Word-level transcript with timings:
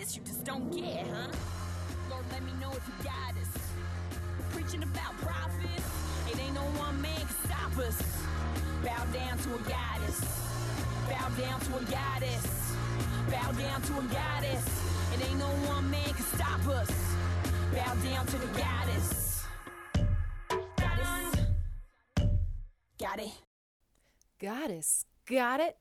this 0.00 0.16
you 0.16 0.22
just 0.22 0.44
don't 0.44 0.72
get, 0.74 1.06
huh? 1.08 1.28
Lord, 2.08 2.24
let 2.32 2.42
me 2.42 2.52
know 2.58 2.70
if 2.70 2.82
you 2.88 3.04
got 3.04 3.36
us. 3.36 3.52
Preaching 4.50 4.82
about 4.82 5.12
profits, 5.18 5.88
it 6.30 6.40
ain't 6.40 6.54
no 6.54 6.62
one 6.80 7.00
man 7.02 7.18
can 7.18 7.36
stop 7.44 7.76
us. 7.76 8.02
Bow 8.82 9.04
down 9.12 9.36
to 9.36 9.54
a 9.54 9.58
goddess. 9.68 10.20
Bow 11.06 11.28
down 11.38 11.60
to 11.60 11.76
a 11.76 11.84
goddess. 11.84 12.74
Bow 13.30 13.52
down 13.52 13.82
to 13.82 13.98
a 13.98 14.02
goddess. 14.04 14.64
It 15.12 15.28
ain't 15.28 15.38
no 15.38 15.50
one 15.68 15.90
man 15.90 16.14
can 16.14 16.24
stop 16.24 16.66
us. 16.68 16.90
Bow 17.74 17.94
down 18.02 18.26
to 18.26 18.38
the 18.38 18.46
goddess. 18.58 19.44
Got 22.98 23.18
it. 23.18 23.32
Goddess, 24.38 25.04
got 25.26 25.60
it? 25.60 25.76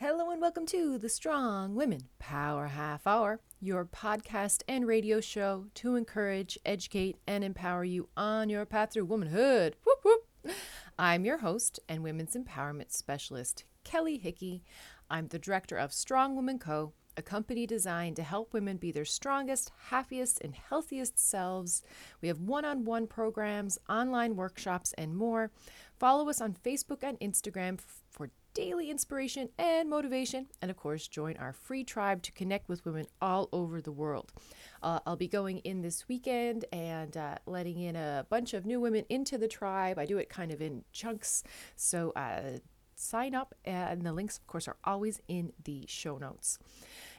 Hello 0.00 0.30
and 0.30 0.40
welcome 0.40 0.66
to 0.66 0.98
the 0.98 1.08
Strong 1.08 1.76
Women 1.76 2.08
Power 2.18 2.66
Half 2.66 3.06
Hour, 3.06 3.40
your 3.64 3.86
podcast 3.86 4.62
and 4.68 4.86
radio 4.86 5.22
show 5.22 5.64
to 5.72 5.96
encourage, 5.96 6.58
educate, 6.66 7.16
and 7.26 7.42
empower 7.42 7.82
you 7.82 8.08
on 8.14 8.50
your 8.50 8.66
path 8.66 8.92
through 8.92 9.06
womanhood. 9.06 9.74
Whoop, 9.86 10.00
whoop. 10.04 10.54
I'm 10.98 11.24
your 11.24 11.38
host 11.38 11.80
and 11.88 12.02
women's 12.02 12.36
empowerment 12.36 12.92
specialist, 12.92 13.64
Kelly 13.82 14.18
Hickey. 14.18 14.62
I'm 15.08 15.28
the 15.28 15.38
director 15.38 15.78
of 15.78 15.94
Strong 15.94 16.36
Woman 16.36 16.58
Co., 16.58 16.92
a 17.16 17.22
company 17.22 17.66
designed 17.66 18.16
to 18.16 18.22
help 18.22 18.52
women 18.52 18.76
be 18.76 18.92
their 18.92 19.06
strongest, 19.06 19.72
happiest, 19.88 20.42
and 20.42 20.54
healthiest 20.54 21.18
selves. 21.18 21.82
We 22.20 22.28
have 22.28 22.40
one 22.40 22.66
on 22.66 22.84
one 22.84 23.06
programs, 23.06 23.78
online 23.88 24.36
workshops, 24.36 24.92
and 24.98 25.16
more. 25.16 25.50
Follow 25.98 26.28
us 26.28 26.42
on 26.42 26.52
Facebook 26.52 27.02
and 27.02 27.18
Instagram 27.20 27.80
for 28.10 28.28
daily 28.54 28.90
inspiration 28.90 29.48
and 29.58 29.90
motivation. 29.90 30.46
And 30.62 30.70
of 30.70 30.76
course, 30.76 31.08
join 31.08 31.36
our 31.36 31.52
free 31.52 31.84
tribe 31.84 32.22
to 32.22 32.32
connect 32.32 32.68
with 32.68 32.84
women 32.86 33.06
all 33.20 33.48
over 33.52 33.80
the 33.80 33.92
world. 33.92 34.32
Uh, 34.82 35.00
I'll 35.06 35.16
be 35.16 35.28
going 35.28 35.58
in 35.58 35.82
this 35.82 36.08
weekend 36.08 36.64
and 36.72 37.16
uh, 37.16 37.36
letting 37.46 37.80
in 37.80 37.96
a 37.96 38.26
bunch 38.30 38.54
of 38.54 38.64
new 38.64 38.80
women 38.80 39.04
into 39.08 39.36
the 39.36 39.48
tribe. 39.48 39.98
I 39.98 40.06
do 40.06 40.18
it 40.18 40.28
kind 40.28 40.52
of 40.52 40.62
in 40.62 40.84
chunks. 40.92 41.42
So, 41.76 42.12
uh, 42.16 42.58
sign 42.96 43.34
up, 43.34 43.54
and 43.64 44.02
the 44.02 44.12
links, 44.12 44.38
of 44.38 44.46
course, 44.46 44.68
are 44.68 44.76
always 44.84 45.20
in 45.26 45.52
the 45.64 45.84
show 45.88 46.16
notes. 46.16 46.58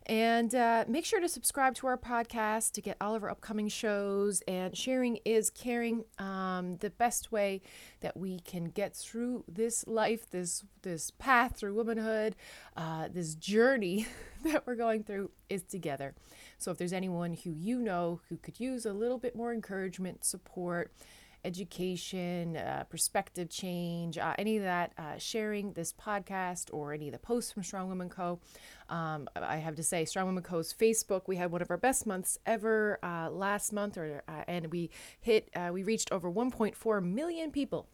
And 0.08 0.53
uh, 0.53 0.86
make 0.88 1.03
sure 1.03 1.20
to 1.20 1.28
subscribe 1.28 1.73
to 1.75 1.88
our 1.88 1.98
podcast 1.98 2.73
to 2.73 2.81
get 2.81 2.95
all 3.02 3.16
of 3.16 3.23
our 3.23 3.30
upcoming 3.31 3.70
shows. 3.70 4.42
And 4.48 4.78
sharing 4.78 5.17
is 5.25 5.50
caring. 5.50 6.06
Um, 6.20 6.78
the 6.78 6.92
best 6.92 7.31
way 7.31 7.61
that 8.02 8.16
we 8.16 8.39
can 8.39 8.66
get 8.66 8.95
through 8.95 9.45
this 9.48 9.88
life, 9.88 10.30
this 10.30 10.64
this 10.83 11.11
path 11.11 11.58
through 11.58 11.73
womanhood, 11.73 12.36
uh, 12.78 13.08
this 13.11 13.33
journey 13.36 14.06
that 14.44 14.67
we're 14.67 14.76
going 14.76 15.03
through 15.03 15.31
is 15.50 15.64
together. 15.64 16.14
So 16.59 16.72
if 16.72 16.78
there's 16.78 16.94
anyone 16.94 17.33
who 17.33 17.52
you 17.52 17.80
know 17.80 18.22
who 18.30 18.38
could 18.38 18.59
use 18.59 18.86
a 18.86 18.94
little 18.94 19.17
bit 19.17 19.36
more 19.36 19.53
encouragement, 19.53 20.23
support, 20.23 20.92
education, 21.46 22.58
uh, 22.58 22.84
perspective 22.90 23.50
change, 23.50 24.18
uh, 24.18 24.34
any 24.38 24.58
of 24.58 24.64
that, 24.64 24.92
uh, 24.98 25.18
sharing 25.18 25.74
this 25.74 25.94
podcast 25.94 26.70
or 26.74 26.92
any 26.92 27.08
of 27.08 27.14
the 27.14 27.20
posts 27.20 27.52
from 27.52 27.64
Strong 27.64 27.88
Women 27.90 28.10
Co. 28.10 28.40
Um, 28.90 29.30
I 29.36 29.58
have 29.58 29.76
to 29.76 29.84
say, 29.84 30.06
Strong 30.06 30.28
Women 30.28 30.44
Co.'s 30.44 30.73
Facebook, 30.73 31.23
we 31.28 31.38
had 31.38 31.52
one 31.52 31.62
of 31.62 31.72
our 31.72 31.78
best 31.78 32.06
months 32.06 32.38
ever 32.46 33.00
uh, 33.04 33.30
last 33.30 33.72
month, 33.72 33.98
or 33.98 34.23
uh, 34.28 34.44
and 34.48 34.72
we 34.72 34.90
hit, 35.22 35.50
uh, 35.56 35.70
we 35.72 35.84
reached 35.84 36.12
over 36.12 36.32
1.4 36.32 37.04
million 37.04 37.52
people. 37.52 37.88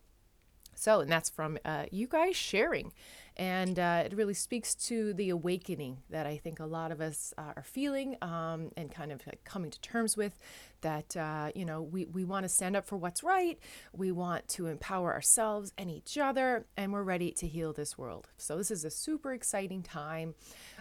So, 0.76 1.02
and 1.02 1.12
that's 1.12 1.30
from 1.30 1.58
you 1.92 2.08
guys 2.08 2.36
sharing. 2.36 2.92
And 3.38 3.80
uh, 3.80 4.04
it 4.06 4.14
really 4.14 4.34
speaks 4.34 4.76
to 4.76 5.14
the 5.14 5.30
awakening 5.30 6.00
that 6.10 6.26
I 6.26 6.38
think 6.38 6.60
a 6.60 6.66
lot 6.66 6.92
of 6.92 7.00
us 7.00 7.34
uh, 7.38 7.54
are 7.56 7.64
feeling 7.64 8.18
um, 8.22 8.72
and 8.76 8.92
kind 8.92 9.12
of 9.12 9.26
like 9.26 9.44
coming 9.46 9.72
to 9.72 9.80
terms 9.82 10.18
with 10.18 10.38
that, 10.82 11.16
uh, 11.16 11.50
you 11.56 11.64
know, 11.64 11.82
we, 11.82 12.06
we 12.06 12.26
want 12.26 12.44
to 12.44 12.50
stand 12.50 12.76
up 12.76 12.86
for 12.86 12.98
what's 12.98 13.24
right. 13.24 13.58
We 13.94 14.12
want 14.12 14.48
to 14.50 14.68
empower 14.68 15.14
ourselves 15.14 15.72
and 15.78 15.90
each 15.90 16.18
other, 16.18 16.66
and 16.76 16.92
we're 16.92 17.04
ready 17.04 17.32
to 17.32 17.48
heal 17.48 17.72
this 17.72 17.98
world. 17.98 18.30
So, 18.38 18.58
this 18.58 18.70
is 18.70 18.84
a 18.84 18.90
super 18.90 19.32
exciting 19.34 19.82
time 19.84 20.36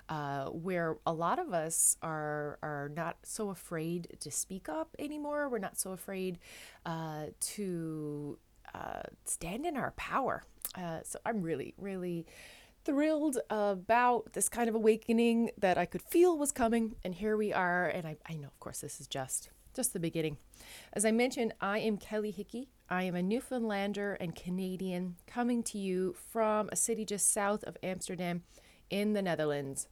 uh, 0.09 0.47
where 0.47 0.97
a 1.07 1.13
lot 1.13 1.39
of 1.39 1.53
us 1.53 1.97
are, 2.03 2.59
are 2.63 2.91
not 2.97 3.19
so 3.23 3.51
afraid 3.51 4.17
to 4.21 4.31
speak 4.31 4.69
up 4.69 4.97
anymore. 4.99 5.49
We're 5.49 5.59
not 5.59 5.79
so 5.79 5.93
afraid 5.93 6.39
uh, 6.85 7.27
to 7.41 8.39
uh, 8.75 9.03
stand 9.25 9.67
in 9.67 9.77
our 9.77 9.93
power. 9.93 10.45
Uh, 10.75 11.01
so 11.05 11.19
I'm 11.25 11.43
really, 11.43 11.75
really 11.79 12.27
thrilled 12.85 13.39
about 13.51 14.33
this 14.33 14.49
kind 14.49 14.69
of 14.69 14.75
awakening 14.75 15.51
that 15.59 15.77
I 15.77 15.87
could 15.87 16.03
feel 16.03 16.39
was 16.39 16.53
coming. 16.53 16.97
And 17.05 17.15
here 17.15 17.37
we 17.37 17.53
are. 17.53 17.87
And 17.87 18.07
I, 18.07 18.17
I 18.27 18.37
know, 18.37 18.49
of 18.49 18.59
course, 18.61 18.81
this 18.81 19.01
is 19.01 19.07
just 19.07 19.51
just 19.75 19.93
the 19.93 20.01
beginning. 20.01 20.37
As 20.93 21.05
I 21.05 21.13
mentioned, 21.13 21.55
I 21.61 21.79
am 21.79 21.97
Kelly 21.97 22.31
Hickey. 22.31 22.69
I 22.89 23.05
am 23.05 23.15
a 23.15 23.23
Newfoundlander 23.23 24.15
and 24.15 24.35
Canadian 24.35 25.17
coming 25.27 25.63
to 25.65 25.79
you 25.79 26.17
from 26.33 26.69
a 26.73 26.77
city 26.77 27.05
just 27.05 27.33
south 27.33 27.63
of 27.65 27.77
Amsterdam 27.83 28.43
in 28.91 29.13
the 29.13 29.23
Netherlands. 29.23 29.89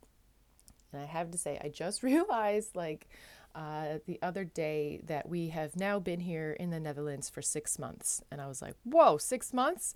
And 0.93 1.03
I 1.03 1.05
have 1.06 1.31
to 1.31 1.38
say, 1.38 1.61
I 1.62 1.69
just 1.69 2.03
realized 2.03 2.75
like 2.75 3.09
uh, 3.54 3.98
the 4.06 4.19
other 4.22 4.44
day 4.44 5.00
that 5.04 5.28
we 5.28 5.48
have 5.48 5.76
now 5.76 5.98
been 5.98 6.20
here 6.20 6.53
in 6.53 6.70
the 6.70 6.81
Netherlands 6.81 7.28
for 7.28 7.42
six 7.42 7.78
months. 7.78 8.22
And 8.31 8.41
I 8.41 8.47
was 8.47 8.62
like, 8.62 8.75
whoa, 8.84 9.19
six 9.19 9.53
months? 9.53 9.94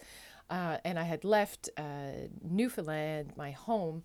Uh, 0.51 0.79
and 0.85 0.99
I 0.99 1.05
had 1.05 1.25
left 1.25 1.71
uh, 1.77 2.29
Newfoundland, 2.43 3.33
my 3.37 3.53
home, 3.53 4.05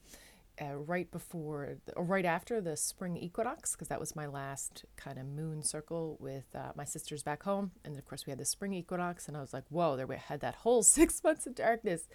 uh, 0.62 0.76
right 0.76 1.10
before, 1.12 1.78
or 1.96 2.04
right 2.04 2.26
after 2.26 2.62
the 2.62 2.76
spring 2.76 3.18
equinox, 3.18 3.74
because 3.74 3.88
that 3.88 4.00
was 4.00 4.16
my 4.16 4.26
last 4.26 4.86
kind 4.96 5.18
of 5.18 5.26
moon 5.26 5.62
circle 5.64 6.18
with 6.20 6.46
uh, 6.56 6.72
my 6.76 6.86
sisters 6.86 7.24
back 7.24 7.44
home. 7.44 7.72
And 7.86 7.98
of 7.98 8.06
course, 8.06 8.26
we 8.26 8.32
had 8.32 8.40
the 8.40 8.46
spring 8.46 8.74
equinox, 8.74 9.28
and 9.28 9.38
I 9.38 9.42
was 9.42 9.54
like, 9.54 9.66
whoa, 9.70 9.96
there 9.96 10.08
we 10.08 10.16
had 10.16 10.42
that 10.42 10.56
whole 10.56 10.84
six 10.98 11.24
months 11.24 11.48
of 11.48 11.56
darkness. 11.56 12.08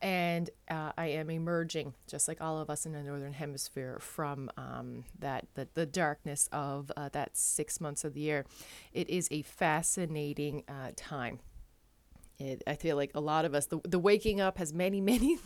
And 0.00 0.50
uh, 0.70 0.92
I 0.96 1.06
am 1.06 1.30
emerging, 1.30 1.94
just 2.08 2.28
like 2.28 2.40
all 2.40 2.58
of 2.58 2.70
us 2.70 2.86
in 2.86 2.92
the 2.92 3.02
Northern 3.02 3.32
Hemisphere, 3.32 3.98
from 4.00 4.50
um, 4.56 5.04
that 5.18 5.46
the, 5.54 5.68
the 5.74 5.86
darkness 5.86 6.48
of 6.52 6.90
uh, 6.96 7.08
that 7.10 7.36
six 7.36 7.80
months 7.80 8.04
of 8.04 8.14
the 8.14 8.20
year. 8.20 8.44
It 8.92 9.08
is 9.10 9.28
a 9.30 9.42
fascinating 9.42 10.64
uh, 10.68 10.92
time. 10.96 11.40
It, 12.38 12.62
I 12.66 12.74
feel 12.74 12.96
like 12.96 13.10
a 13.14 13.20
lot 13.20 13.44
of 13.44 13.54
us, 13.54 13.66
the, 13.66 13.80
the 13.84 13.98
waking 13.98 14.40
up 14.40 14.58
has 14.58 14.72
many, 14.72 15.00
many 15.00 15.38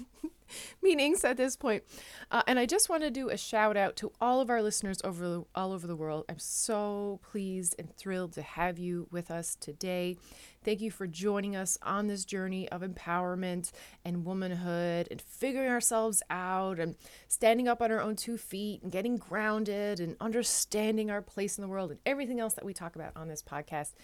meanings 0.82 1.24
at 1.24 1.36
this 1.38 1.56
point. 1.56 1.84
Uh, 2.30 2.42
and 2.46 2.58
I 2.58 2.66
just 2.66 2.88
want 2.88 3.02
to 3.02 3.10
do 3.10 3.30
a 3.30 3.36
shout 3.36 3.76
out 3.76 3.96
to 3.96 4.12
all 4.20 4.40
of 4.40 4.50
our 4.50 4.62
listeners 4.62 5.00
over 5.02 5.26
the, 5.26 5.44
all 5.54 5.72
over 5.72 5.86
the 5.86 5.96
world. 5.96 6.26
I'm 6.28 6.38
so 6.38 7.20
pleased 7.30 7.74
and 7.78 7.94
thrilled 7.96 8.32
to 8.34 8.42
have 8.42 8.78
you 8.78 9.06
with 9.10 9.30
us 9.30 9.56
today. 9.56 10.16
Thank 10.64 10.80
you 10.80 10.90
for 10.90 11.06
joining 11.06 11.56
us 11.56 11.78
on 11.82 12.06
this 12.06 12.24
journey 12.24 12.68
of 12.68 12.82
empowerment 12.82 13.72
and 14.04 14.24
womanhood 14.24 15.08
and 15.10 15.20
figuring 15.20 15.70
ourselves 15.70 16.22
out 16.30 16.78
and 16.78 16.94
standing 17.26 17.68
up 17.68 17.82
on 17.82 17.90
our 17.90 18.00
own 18.00 18.16
two 18.16 18.36
feet 18.36 18.82
and 18.82 18.92
getting 18.92 19.16
grounded 19.16 19.98
and 19.98 20.16
understanding 20.20 21.10
our 21.10 21.22
place 21.22 21.56
in 21.56 21.62
the 21.62 21.68
world 21.68 21.90
and 21.90 22.00
everything 22.06 22.38
else 22.38 22.54
that 22.54 22.64
we 22.64 22.74
talk 22.74 22.94
about 22.96 23.16
on 23.16 23.28
this 23.28 23.42
podcast. 23.42 23.94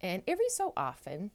And 0.00 0.22
every 0.26 0.48
so 0.48 0.72
often, 0.76 1.30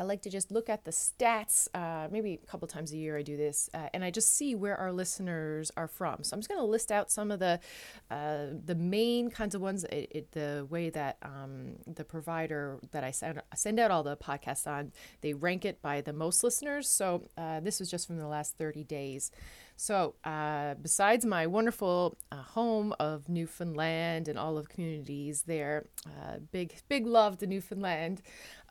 I 0.00 0.02
like 0.04 0.22
to 0.22 0.30
just 0.30 0.50
look 0.50 0.70
at 0.70 0.86
the 0.86 0.92
stats. 0.92 1.68
Uh, 1.74 2.08
maybe 2.10 2.40
a 2.42 2.46
couple 2.46 2.66
times 2.66 2.90
a 2.90 2.96
year 2.96 3.18
I 3.18 3.22
do 3.22 3.36
this, 3.36 3.68
uh, 3.74 3.88
and 3.92 4.02
I 4.02 4.10
just 4.10 4.34
see 4.34 4.54
where 4.54 4.74
our 4.74 4.92
listeners 4.92 5.70
are 5.76 5.88
from. 5.88 6.24
So 6.24 6.32
I'm 6.32 6.40
just 6.40 6.48
going 6.48 6.58
to 6.58 6.64
list 6.64 6.90
out 6.90 7.10
some 7.10 7.30
of 7.30 7.38
the 7.38 7.60
uh, 8.10 8.46
the 8.64 8.74
main 8.74 9.30
kinds 9.30 9.54
of 9.54 9.60
ones. 9.60 9.84
It, 9.84 10.10
it, 10.10 10.32
the 10.32 10.66
way 10.70 10.88
that 10.88 11.18
um, 11.22 11.74
the 11.86 12.04
provider 12.04 12.78
that 12.92 13.04
I 13.04 13.10
send 13.10 13.42
send 13.54 13.78
out 13.78 13.90
all 13.90 14.02
the 14.02 14.16
podcasts 14.16 14.66
on, 14.66 14.92
they 15.20 15.34
rank 15.34 15.66
it 15.66 15.82
by 15.82 16.00
the 16.00 16.14
most 16.14 16.42
listeners. 16.42 16.88
So 16.88 17.28
uh, 17.36 17.60
this 17.60 17.78
was 17.78 17.90
just 17.90 18.06
from 18.06 18.16
the 18.16 18.26
last 18.26 18.56
30 18.56 18.84
days. 18.84 19.30
So, 19.80 20.14
uh, 20.24 20.74
besides 20.74 21.24
my 21.24 21.46
wonderful 21.46 22.18
uh, 22.30 22.42
home 22.42 22.92
of 23.00 23.30
Newfoundland 23.30 24.28
and 24.28 24.38
all 24.38 24.58
of 24.58 24.68
communities 24.68 25.44
there, 25.46 25.86
uh, 26.04 26.36
big 26.52 26.74
big 26.90 27.06
love 27.06 27.38
to 27.38 27.46
Newfoundland, 27.46 28.20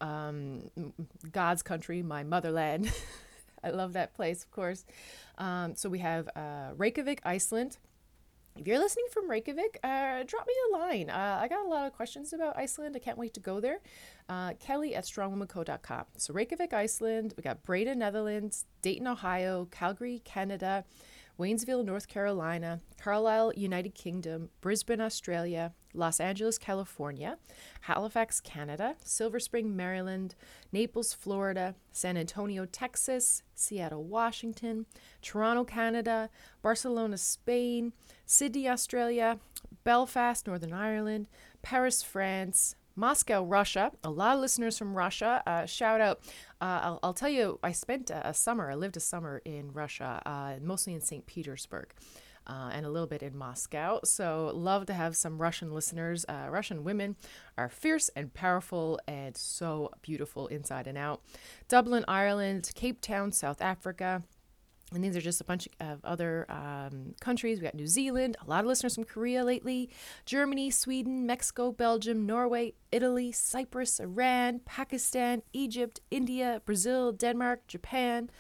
um, 0.02 0.70
God's 1.32 1.64
country, 1.64 2.04
my 2.04 2.24
motherland. 2.24 2.92
I 3.64 3.72
love 3.72 3.94
that 3.94 4.14
place, 4.14 4.44
of 4.44 4.52
course. 4.52 4.86
Um, 5.40 5.76
so 5.76 5.90
we 5.90 5.98
have 5.98 6.30
uh, 6.36 6.74
Reykjavik, 6.78 7.22
Iceland. 7.26 7.80
If 8.56 8.68
you're 8.68 8.80
listening 8.80 9.06
from 9.12 9.30
Reykjavik, 9.30 9.80
uh, 9.84 10.24
drop 10.24 10.46
me 10.46 10.54
a 10.70 10.78
line. 10.78 11.10
Uh, 11.10 11.40
I 11.42 11.48
got 11.48 11.66
a 11.66 11.70
lot 11.70 11.88
of 11.88 11.94
questions 11.94 12.34
about 12.34 12.58
Iceland. 12.58 12.96
I 12.96 13.00
can't 13.00 13.18
wait 13.18 13.34
to 13.36 13.40
go 13.40 13.60
there. 13.60 13.80
Uh, 14.28 14.54
Kelly 14.60 14.96
at 14.96 15.06
strongwomanco.com. 15.06 16.06
So, 16.18 16.34
Reykjavik, 16.34 16.74
Iceland. 16.74 17.34
We 17.38 17.44
got 17.44 17.64
Breda, 17.64 17.96
Netherlands, 17.96 18.66
Dayton, 18.82 19.08
Ohio, 19.08 19.68
Calgary, 19.72 20.22
Canada, 20.26 20.84
Waynesville, 21.40 21.86
North 21.86 22.10
Carolina, 22.10 22.82
Carlisle, 23.02 23.54
United 23.56 23.96
Kingdom, 23.96 24.50
Brisbane, 24.60 25.00
Australia, 25.00 25.74
Los 26.00 26.20
Angeles, 26.20 26.58
California, 26.58 27.38
Halifax, 27.82 28.42
Canada, 28.42 28.96
Silver 29.04 29.40
Spring, 29.40 29.76
Maryland, 29.76 30.36
Naples, 30.72 31.14
Florida, 31.14 31.76
San 31.92 32.18
Antonio, 32.18 32.66
Texas, 32.66 33.44
Seattle, 33.54 34.04
Washington, 34.04 34.86
Toronto, 35.22 35.64
Canada, 35.64 36.30
Barcelona, 36.62 37.18
Spain, 37.18 37.94
Sydney, 38.26 38.68
Australia, 38.68 39.40
Belfast, 39.84 40.48
Northern 40.48 40.74
Ireland, 40.74 41.28
Paris, 41.62 42.02
France, 42.02 42.76
Moscow, 42.96 43.44
Russia. 43.44 43.92
A 44.04 44.10
lot 44.10 44.36
of 44.36 44.42
listeners 44.42 44.78
from 44.78 44.94
Russia. 44.96 45.42
Uh, 45.48 45.66
shout 45.66 46.02
out. 46.02 46.20
Uh, 46.62 46.80
I'll, 46.84 47.00
I'll, 47.02 47.14
tell 47.14 47.30
you, 47.30 47.60
I 47.64 47.72
spent 47.72 48.10
a, 48.10 48.30
a, 48.30 48.34
summer, 48.34 48.70
I 48.70 48.76
lived 48.76 48.98
a 48.98 49.00
summer 49.00 49.42
in 49.46 49.72
Russia, 49.72 50.22
uh, 50.26 50.56
mostly 50.62 50.94
in 50.94 51.02
St. 51.02 51.26
Petersburg. 51.26 51.94
Uh, 52.50 52.72
and 52.74 52.84
a 52.84 52.90
little 52.90 53.08
bit 53.08 53.22
in 53.22 53.38
Moscow. 53.38 54.00
So, 54.04 54.52
love 54.56 54.88
to 54.88 54.94
have 54.94 55.16
some 55.16 55.40
Russian 55.40 55.72
listeners. 55.72 56.26
Uh, 56.28 56.48
Russian 56.50 56.84
women 56.84 57.16
are 57.60 57.70
fierce 57.70 58.10
and 58.16 58.34
powerful 58.34 59.00
and 59.08 59.38
so 59.38 59.92
beautiful 60.02 60.48
inside 60.48 60.88
and 60.88 60.98
out. 60.98 61.22
Dublin, 61.68 62.04
Ireland, 62.08 62.72
Cape 62.74 63.02
Town, 63.02 63.32
South 63.32 63.62
Africa, 63.62 64.24
and 64.94 65.04
these 65.04 65.16
are 65.16 65.22
just 65.22 65.42
a 65.42 65.44
bunch 65.44 65.68
of 65.80 66.04
other 66.04 66.46
um, 66.50 67.14
countries. 67.20 67.60
We 67.60 67.64
got 67.64 67.76
New 67.76 67.88
Zealand, 67.88 68.38
a 68.44 68.50
lot 68.50 68.62
of 68.62 68.66
listeners 68.66 68.96
from 68.96 69.04
Korea 69.04 69.44
lately, 69.44 69.90
Germany, 70.26 70.72
Sweden, 70.72 71.28
Mexico, 71.28 71.72
Belgium, 71.72 72.26
Norway, 72.26 72.74
Italy, 72.92 73.32
Cyprus, 73.32 74.00
Iran, 74.00 74.62
Pakistan, 74.66 75.44
Egypt, 75.54 76.00
India, 76.10 76.62
Brazil, 76.66 77.12
Denmark, 77.12 77.68
Japan, 77.68 78.32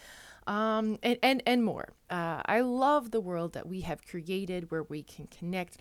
um, 0.47 0.97
and, 1.03 1.17
and, 1.21 1.43
and 1.45 1.63
more. 1.63 1.93
Uh, 2.09 2.41
I 2.45 2.61
love 2.61 3.11
the 3.11 3.21
world 3.21 3.53
that 3.53 3.67
we 3.67 3.81
have 3.81 4.05
created 4.05 4.71
where 4.71 4.83
we 4.83 5.03
can 5.03 5.27
connect 5.27 5.77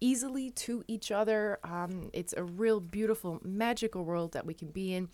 easily 0.00 0.50
to 0.50 0.84
each 0.88 1.10
other. 1.10 1.58
Um, 1.64 2.10
it's 2.12 2.34
a 2.36 2.42
real 2.44 2.80
beautiful, 2.80 3.40
magical 3.44 4.04
world 4.04 4.32
that 4.32 4.44
we 4.44 4.54
can 4.54 4.68
be 4.68 4.94
in. 4.94 5.08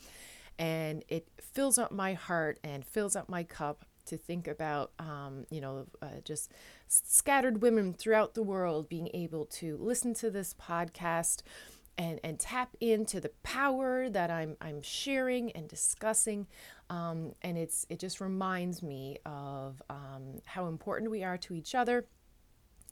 And 0.59 1.05
it 1.09 1.29
fills 1.41 1.79
up 1.79 1.93
my 1.93 2.15
heart 2.15 2.59
and 2.65 2.85
fills 2.85 3.15
up 3.15 3.29
my 3.29 3.45
cup 3.45 3.85
to 4.07 4.17
think 4.17 4.49
about, 4.49 4.93
um, 4.99 5.45
you 5.51 5.61
know, 5.61 5.87
uh, 6.03 6.21
just 6.25 6.51
scattered 6.89 7.63
women 7.63 7.93
throughout 7.93 8.35
the 8.35 8.43
world 8.43 8.89
being 8.89 9.11
able 9.15 9.45
to 9.45 9.77
listen 9.77 10.15
to 10.15 10.31
this 10.31 10.55
podcast 10.55 11.43
and, 11.99 12.21
and 12.23 12.39
tap 12.39 12.77
into 12.81 13.21
the 13.21 13.31
power 13.43 14.09
that 14.09 14.31
I'm, 14.31 14.57
I'm 14.61 14.81
sharing 14.81 15.51
and 15.53 15.69
discussing. 15.69 16.47
Um, 16.89 17.33
and 17.43 17.59
it's, 17.59 17.85
it 17.91 17.99
just 17.99 18.21
reminds 18.21 18.83
me 18.83 19.19
of 19.27 19.83
um, 19.91 20.41
how 20.47 20.69
important 20.69 21.11
we 21.11 21.25
are 21.25 21.37
to 21.39 21.55
each 21.55 21.75
other 21.75 22.07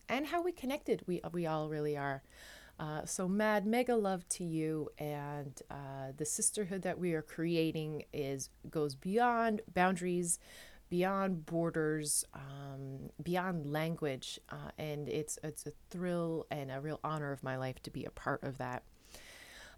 and 0.09 0.27
how 0.27 0.43
we 0.43 0.53
connected 0.53 1.03
we, 1.07 1.21
we 1.33 1.47
all 1.47 1.69
really 1.69 1.97
are. 1.97 2.23
Uh, 2.79 3.05
so, 3.07 3.27
mad 3.27 3.65
mega 3.67 3.97
love 3.97 4.29
to 4.29 4.45
you, 4.45 4.91
and 4.99 5.63
uh, 5.71 6.13
the 6.15 6.27
sisterhood 6.27 6.83
that 6.83 6.99
we 6.99 7.15
are 7.15 7.23
creating 7.23 8.05
is 8.13 8.51
goes 8.69 8.95
beyond 8.95 9.63
boundaries, 9.73 10.39
beyond 10.91 11.47
borders, 11.47 12.23
um, 12.35 13.09
beyond 13.23 13.73
language, 13.73 14.39
uh, 14.51 14.71
and 14.77 15.09
it's 15.09 15.39
it's 15.43 15.65
a 15.65 15.73
thrill 15.89 16.47
and 16.51 16.71
a 16.71 16.79
real 16.79 17.01
honor 17.03 17.33
of 17.33 17.43
my 17.43 17.57
life 17.57 17.83
to 17.83 17.91
be 17.91 18.05
a 18.05 18.11
part 18.11 18.43
of 18.43 18.59
that. 18.59 18.83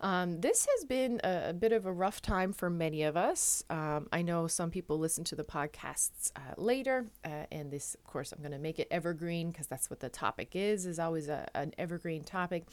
Um, 0.00 0.40
this 0.40 0.66
has 0.76 0.84
been 0.84 1.20
a, 1.24 1.50
a, 1.50 1.52
bit 1.52 1.72
of 1.72 1.84
a 1.84 1.92
rough 1.92 2.22
time 2.22 2.52
for 2.52 2.70
many 2.70 3.02
of 3.02 3.16
us. 3.16 3.64
Um, 3.68 4.08
I 4.12 4.22
know 4.22 4.46
some 4.46 4.70
people 4.70 4.96
listen 4.98 5.24
to 5.24 5.34
the 5.34 5.42
podcasts 5.42 6.30
uh, 6.36 6.54
later, 6.56 7.06
uh, 7.24 7.46
and 7.50 7.70
this, 7.72 7.96
of 7.96 8.04
course, 8.04 8.32
I'm 8.32 8.38
going 8.38 8.52
to 8.52 8.58
make 8.58 8.78
it 8.78 8.86
evergreen 8.92 9.50
because 9.50 9.66
that's 9.66 9.90
what 9.90 9.98
the 9.98 10.08
topic 10.08 10.50
is. 10.54 10.86
Is 10.86 11.00
always 11.00 11.28
a, 11.28 11.48
an 11.54 11.74
evergreen 11.78 12.24
topic, 12.24 12.64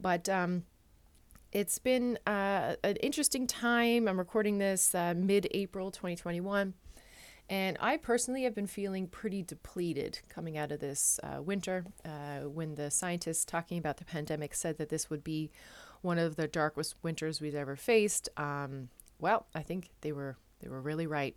but. 0.00 0.28
Um, 0.28 0.64
it's 1.52 1.78
been 1.78 2.18
uh, 2.26 2.76
an 2.82 2.96
interesting 3.02 3.46
time. 3.46 4.08
I'm 4.08 4.18
recording 4.18 4.56
this 4.56 4.94
uh, 4.94 5.12
mid 5.14 5.48
April 5.50 5.90
2021. 5.90 6.72
And 7.50 7.76
I 7.80 7.98
personally 7.98 8.44
have 8.44 8.54
been 8.54 8.66
feeling 8.66 9.06
pretty 9.06 9.42
depleted 9.42 10.20
coming 10.30 10.56
out 10.56 10.72
of 10.72 10.80
this 10.80 11.20
uh, 11.22 11.42
winter. 11.42 11.84
Uh, 12.02 12.48
when 12.48 12.76
the 12.76 12.90
scientists 12.90 13.44
talking 13.44 13.76
about 13.76 13.98
the 13.98 14.06
pandemic 14.06 14.54
said 14.54 14.78
that 14.78 14.88
this 14.88 15.10
would 15.10 15.22
be 15.22 15.50
one 16.02 16.18
of 16.18 16.36
the 16.36 16.46
darkest 16.46 16.96
winters 17.02 17.40
we've 17.40 17.54
ever 17.54 17.76
faced, 17.76 18.28
um, 18.36 18.88
well, 19.18 19.46
I 19.54 19.62
think 19.62 19.90
they 20.02 20.12
were 20.12 20.36
they 20.60 20.68
were 20.68 20.80
really 20.80 21.06
right. 21.06 21.36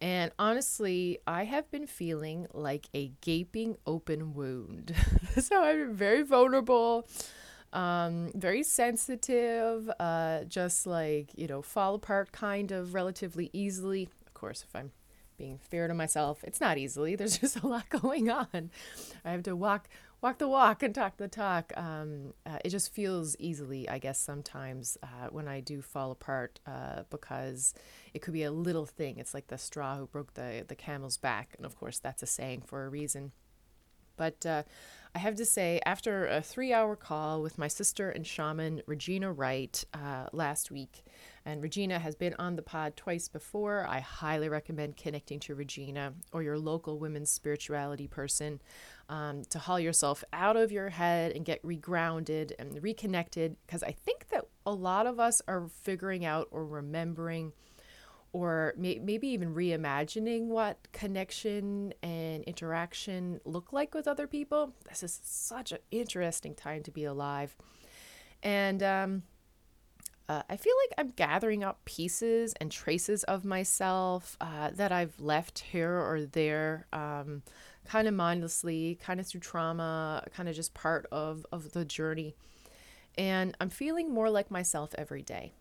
And 0.00 0.30
honestly, 0.38 1.18
I 1.26 1.44
have 1.44 1.70
been 1.70 1.86
feeling 1.86 2.46
like 2.52 2.86
a 2.94 3.12
gaping 3.22 3.76
open 3.86 4.34
wound. 4.34 4.94
so 5.38 5.62
I'm 5.62 5.94
very 5.94 6.22
vulnerable, 6.22 7.08
um, 7.72 8.30
very 8.34 8.62
sensitive, 8.62 9.90
uh, 9.98 10.44
just 10.44 10.86
like, 10.86 11.30
you 11.34 11.46
know, 11.46 11.62
fall 11.62 11.94
apart 11.94 12.32
kind 12.32 12.72
of 12.72 12.92
relatively 12.92 13.48
easily. 13.54 14.08
Of 14.26 14.34
course, 14.34 14.64
if 14.68 14.76
I'm 14.76 14.92
being 15.38 15.58
fair 15.58 15.88
to 15.88 15.94
myself, 15.94 16.44
it's 16.44 16.60
not 16.60 16.78
easily. 16.78 17.14
There's 17.16 17.38
just 17.38 17.62
a 17.62 17.66
lot 17.66 17.88
going 18.02 18.30
on. 18.30 18.70
I 19.24 19.30
have 19.30 19.44
to 19.44 19.56
walk 19.56 19.88
walk 20.26 20.38
the 20.38 20.48
walk 20.48 20.82
and 20.82 20.92
talk 20.92 21.16
the 21.18 21.28
talk. 21.28 21.72
Um, 21.76 22.34
uh, 22.44 22.58
it 22.64 22.70
just 22.70 22.92
feels 22.92 23.36
easily, 23.38 23.88
I 23.88 24.00
guess, 24.00 24.18
sometimes 24.18 24.98
uh, 25.00 25.28
when 25.30 25.46
I 25.46 25.60
do 25.60 25.80
fall 25.80 26.10
apart 26.10 26.58
uh, 26.66 27.04
because 27.10 27.74
it 28.12 28.22
could 28.22 28.32
be 28.32 28.42
a 28.42 28.50
little 28.50 28.86
thing. 28.86 29.18
It's 29.18 29.34
like 29.34 29.46
the 29.46 29.56
straw 29.56 29.96
who 29.96 30.06
broke 30.06 30.34
the 30.34 30.64
the 30.66 30.74
camel's 30.74 31.16
back, 31.16 31.54
and 31.56 31.64
of 31.64 31.78
course 31.78 32.00
that's 32.00 32.24
a 32.24 32.26
saying 32.26 32.62
for 32.66 32.84
a 32.84 32.88
reason. 32.88 33.30
But 34.16 34.44
uh, 34.44 34.64
I 35.14 35.20
have 35.20 35.36
to 35.36 35.44
say, 35.44 35.80
after 35.86 36.26
a 36.26 36.42
three 36.42 36.72
hour 36.72 36.96
call 36.96 37.40
with 37.40 37.56
my 37.56 37.68
sister 37.68 38.10
and 38.10 38.26
shaman, 38.26 38.82
Regina 38.86 39.30
Wright, 39.32 39.84
uh, 39.94 40.26
last 40.32 40.72
week, 40.72 41.04
and 41.46 41.62
Regina 41.62 42.00
has 42.00 42.16
been 42.16 42.34
on 42.40 42.56
the 42.56 42.62
pod 42.62 42.96
twice 42.96 43.28
before, 43.28 43.86
I 43.88 44.00
highly 44.00 44.48
recommend 44.48 44.96
connecting 44.96 45.38
to 45.40 45.54
Regina 45.54 46.12
or 46.32 46.42
your 46.42 46.58
local 46.58 46.98
women's 46.98 47.30
spirituality 47.30 48.08
person 48.08 48.60
um, 49.08 49.44
to 49.50 49.60
haul 49.60 49.78
yourself 49.78 50.24
out 50.32 50.56
of 50.56 50.72
your 50.72 50.88
head 50.88 51.30
and 51.30 51.44
get 51.44 51.62
regrounded 51.62 52.50
and 52.58 52.82
reconnected. 52.82 53.56
Because 53.64 53.84
I 53.84 53.92
think 53.92 54.28
that 54.30 54.44
a 54.66 54.72
lot 54.72 55.06
of 55.06 55.20
us 55.20 55.40
are 55.46 55.68
figuring 55.68 56.24
out 56.24 56.48
or 56.50 56.66
remembering 56.66 57.52
or 58.32 58.74
may- 58.76 58.98
maybe 58.98 59.28
even 59.28 59.54
reimagining 59.54 60.46
what 60.46 60.88
connection 60.90 61.94
and 62.02 62.42
interaction 62.42 63.40
look 63.44 63.72
like 63.72 63.94
with 63.94 64.08
other 64.08 64.26
people. 64.26 64.74
This 64.88 65.04
is 65.04 65.20
such 65.22 65.70
an 65.70 65.78
interesting 65.92 66.56
time 66.56 66.82
to 66.82 66.90
be 66.90 67.04
alive. 67.04 67.54
And 68.42 68.82
um, 68.82 69.22
uh, 70.28 70.42
I 70.48 70.56
feel 70.56 70.74
like 70.84 70.94
I'm 70.98 71.10
gathering 71.10 71.62
up 71.62 71.84
pieces 71.84 72.52
and 72.60 72.70
traces 72.70 73.22
of 73.24 73.44
myself 73.44 74.36
uh, 74.40 74.70
that 74.74 74.90
I've 74.90 75.18
left 75.20 75.60
here 75.60 75.92
or 75.92 76.26
there, 76.30 76.86
um, 76.92 77.42
kind 77.84 78.08
of 78.08 78.14
mindlessly, 78.14 78.98
kind 79.00 79.20
of 79.20 79.26
through 79.26 79.40
trauma, 79.40 80.24
kind 80.34 80.48
of 80.48 80.56
just 80.56 80.74
part 80.74 81.06
of, 81.12 81.46
of 81.52 81.72
the 81.72 81.84
journey. 81.84 82.34
And 83.16 83.56
I'm 83.60 83.70
feeling 83.70 84.12
more 84.12 84.28
like 84.28 84.50
myself 84.50 84.94
every 84.98 85.22
day. 85.22 85.52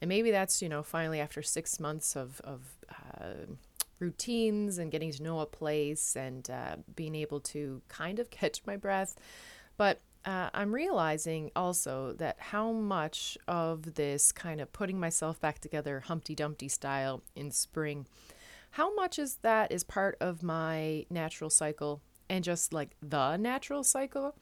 And 0.00 0.08
maybe 0.08 0.30
that's, 0.30 0.62
you 0.62 0.68
know, 0.68 0.82
finally 0.82 1.20
after 1.20 1.42
six 1.42 1.80
months 1.80 2.16
of, 2.16 2.40
of 2.42 2.62
uh, 2.90 3.54
routines 3.98 4.78
and 4.78 4.90
getting 4.90 5.12
to 5.12 5.22
know 5.22 5.40
a 5.40 5.46
place 5.46 6.16
and 6.16 6.48
uh, 6.48 6.76
being 6.94 7.14
able 7.14 7.40
to 7.40 7.82
kind 7.88 8.18
of 8.18 8.30
catch 8.30 8.62
my 8.66 8.76
breath. 8.76 9.16
But 9.76 10.00
uh, 10.24 10.50
I'm 10.52 10.74
realizing 10.74 11.50
also 11.56 12.12
that 12.18 12.36
how 12.38 12.72
much 12.72 13.38
of 13.48 13.94
this 13.94 14.32
kind 14.32 14.60
of 14.60 14.72
putting 14.72 15.00
myself 15.00 15.40
back 15.40 15.60
together 15.60 16.00
Humpty 16.00 16.34
Dumpty 16.34 16.68
style 16.68 17.22
in 17.34 17.50
spring, 17.50 18.06
how 18.72 18.94
much 18.94 19.18
is 19.18 19.36
that 19.42 19.72
is 19.72 19.82
part 19.82 20.16
of 20.20 20.42
my 20.42 21.06
natural 21.10 21.50
cycle 21.50 22.02
and 22.28 22.44
just 22.44 22.72
like 22.72 22.90
the 23.02 23.36
natural 23.36 23.82
cycle. 23.82 24.36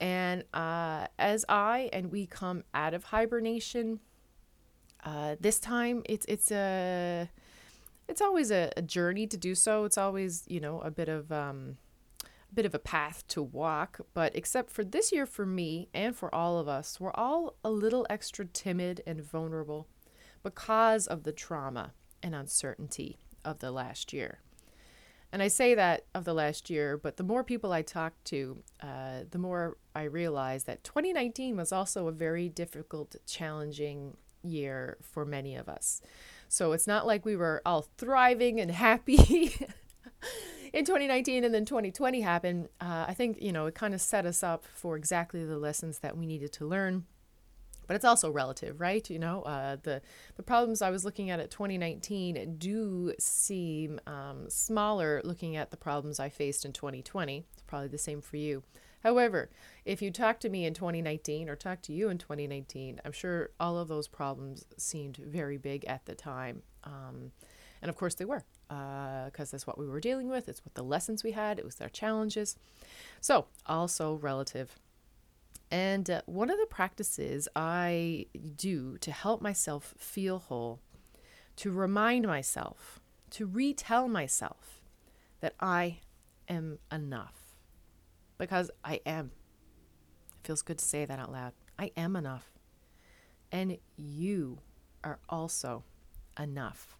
And 0.00 0.44
uh, 0.54 1.08
as 1.18 1.44
I 1.48 1.90
and 1.92 2.12
we 2.12 2.26
come 2.26 2.62
out 2.72 2.94
of 2.94 3.04
hibernation, 3.04 4.00
uh, 5.04 5.36
this 5.40 5.58
time 5.58 6.02
it's 6.04 6.26
it's 6.26 6.52
a 6.52 7.28
it's 8.08 8.20
always 8.20 8.50
a, 8.50 8.70
a, 8.76 8.82
journey 8.82 9.26
to 9.26 9.36
do 9.36 9.54
so. 9.54 9.84
It's 9.84 9.98
always 9.98 10.44
you 10.46 10.60
know 10.60 10.80
a 10.80 10.90
bit 10.90 11.08
of 11.08 11.32
um, 11.32 11.78
bit 12.54 12.66
of 12.66 12.74
a 12.74 12.78
path 12.78 13.26
to 13.28 13.42
walk. 13.42 14.00
But 14.14 14.34
except 14.34 14.70
for 14.70 14.84
this 14.84 15.12
year, 15.12 15.26
for 15.26 15.46
me 15.46 15.88
and 15.94 16.16
for 16.16 16.34
all 16.34 16.58
of 16.58 16.68
us, 16.68 16.98
we're 16.98 17.12
all 17.12 17.56
a 17.64 17.70
little 17.70 18.06
extra 18.08 18.44
timid 18.44 19.02
and 19.06 19.22
vulnerable 19.22 19.88
because 20.42 21.06
of 21.06 21.24
the 21.24 21.32
trauma 21.32 21.92
and 22.22 22.34
uncertainty 22.34 23.18
of 23.44 23.58
the 23.58 23.70
last 23.70 24.12
year. 24.12 24.40
And 25.30 25.42
I 25.42 25.48
say 25.48 25.74
that 25.74 26.06
of 26.14 26.24
the 26.24 26.32
last 26.32 26.70
year, 26.70 26.96
but 26.96 27.18
the 27.18 27.22
more 27.22 27.44
people 27.44 27.70
I 27.70 27.82
talk 27.82 28.14
to, 28.24 28.62
uh, 28.82 29.24
the 29.30 29.38
more 29.38 29.76
I 29.94 30.04
realize 30.04 30.64
that 30.64 30.84
2019 30.84 31.56
was 31.56 31.70
also 31.70 32.08
a 32.08 32.12
very 32.12 32.48
difficult, 32.48 33.16
challenging 33.26 34.16
year 34.42 34.96
for 35.02 35.26
many 35.26 35.54
of 35.54 35.68
us. 35.68 36.00
So 36.48 36.72
it's 36.72 36.86
not 36.86 37.06
like 37.06 37.26
we 37.26 37.36
were 37.36 37.60
all 37.66 37.88
thriving 37.98 38.58
and 38.58 38.70
happy 38.88 39.54
in 40.72 40.84
2019 40.84 41.44
and 41.44 41.54
then 41.54 41.64
2020 41.64 42.20
happened. 42.20 42.68
Uh, 42.80 43.06
I 43.08 43.14
think, 43.14 43.40
you 43.40 43.52
know, 43.52 43.66
it 43.66 43.74
kind 43.74 43.94
of 43.94 44.00
set 44.00 44.26
us 44.26 44.42
up 44.42 44.64
for 44.74 44.96
exactly 44.96 45.44
the 45.44 45.58
lessons 45.58 46.00
that 46.00 46.16
we 46.16 46.26
needed 46.26 46.52
to 46.54 46.66
learn. 46.66 47.04
But 47.86 47.96
it's 47.96 48.04
also 48.04 48.30
relative, 48.30 48.80
right? 48.82 49.08
You 49.08 49.18
know, 49.18 49.40
uh, 49.42 49.76
the 49.82 50.02
the 50.36 50.42
problems 50.42 50.82
I 50.82 50.90
was 50.90 51.06
looking 51.06 51.30
at 51.30 51.40
at 51.40 51.50
2019 51.50 52.56
do 52.58 53.14
seem 53.18 53.98
um, 54.06 54.44
smaller 54.50 55.22
looking 55.24 55.56
at 55.56 55.70
the 55.70 55.78
problems 55.78 56.20
I 56.20 56.28
faced 56.28 56.66
in 56.66 56.74
2020. 56.74 57.46
It's 57.50 57.62
probably 57.62 57.88
the 57.88 57.96
same 57.96 58.20
for 58.20 58.36
you 58.36 58.62
However, 59.02 59.48
if 59.84 60.02
you 60.02 60.10
talk 60.10 60.40
to 60.40 60.48
me 60.48 60.64
in 60.64 60.74
2019 60.74 61.48
or 61.48 61.56
talk 61.56 61.82
to 61.82 61.92
you 61.92 62.08
in 62.08 62.18
2019, 62.18 63.00
I'm 63.04 63.12
sure 63.12 63.50
all 63.60 63.78
of 63.78 63.88
those 63.88 64.08
problems 64.08 64.64
seemed 64.76 65.16
very 65.16 65.56
big 65.56 65.84
at 65.84 66.06
the 66.06 66.14
time. 66.14 66.62
Um, 66.84 67.32
and 67.80 67.88
of 67.88 67.96
course 67.96 68.14
they 68.14 68.24
were, 68.24 68.44
because 68.68 69.48
uh, 69.48 69.52
that's 69.52 69.66
what 69.66 69.78
we 69.78 69.86
were 69.86 70.00
dealing 70.00 70.28
with. 70.28 70.48
It's 70.48 70.64
what 70.64 70.74
the 70.74 70.82
lessons 70.82 71.24
we 71.24 71.32
had, 71.32 71.58
it 71.58 71.64
was 71.64 71.76
their 71.76 71.88
challenges. 71.88 72.56
So, 73.20 73.46
also 73.66 74.14
relative. 74.14 74.78
And 75.70 76.08
uh, 76.08 76.22
one 76.26 76.50
of 76.50 76.58
the 76.58 76.66
practices 76.66 77.48
I 77.54 78.26
do 78.56 78.98
to 78.98 79.10
help 79.10 79.40
myself 79.40 79.94
feel 79.98 80.38
whole, 80.38 80.80
to 81.56 81.70
remind 81.70 82.26
myself, 82.26 83.00
to 83.30 83.46
retell 83.46 84.08
myself 84.08 84.80
that 85.40 85.54
I 85.60 86.00
am 86.48 86.78
enough. 86.90 87.54
Because 88.38 88.70
I 88.84 89.00
am. 89.04 89.32
It 90.42 90.46
feels 90.46 90.62
good 90.62 90.78
to 90.78 90.84
say 90.84 91.04
that 91.04 91.18
out 91.18 91.32
loud. 91.32 91.52
I 91.78 91.90
am 91.96 92.16
enough. 92.16 92.52
And 93.50 93.78
you 93.96 94.58
are 95.02 95.18
also 95.28 95.84
enough. 96.38 96.97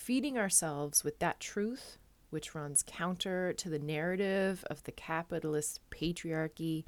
Feeding 0.00 0.38
ourselves 0.38 1.04
with 1.04 1.18
that 1.18 1.40
truth, 1.40 1.98
which 2.30 2.54
runs 2.54 2.82
counter 2.86 3.52
to 3.52 3.68
the 3.68 3.78
narrative 3.78 4.64
of 4.70 4.82
the 4.84 4.92
capitalist 4.92 5.78
patriarchy 5.90 6.84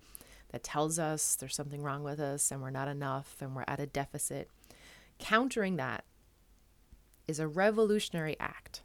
that 0.48 0.64
tells 0.64 0.98
us 0.98 1.36
there's 1.36 1.54
something 1.54 1.82
wrong 1.82 2.02
with 2.02 2.18
us 2.18 2.50
and 2.50 2.62
we're 2.62 2.70
not 2.70 2.88
enough 2.88 3.36
and 3.42 3.54
we're 3.54 3.66
at 3.68 3.78
a 3.78 3.86
deficit, 3.86 4.48
countering 5.18 5.76
that 5.76 6.04
is 7.28 7.38
a 7.38 7.46
revolutionary 7.46 8.34
act. 8.40 8.80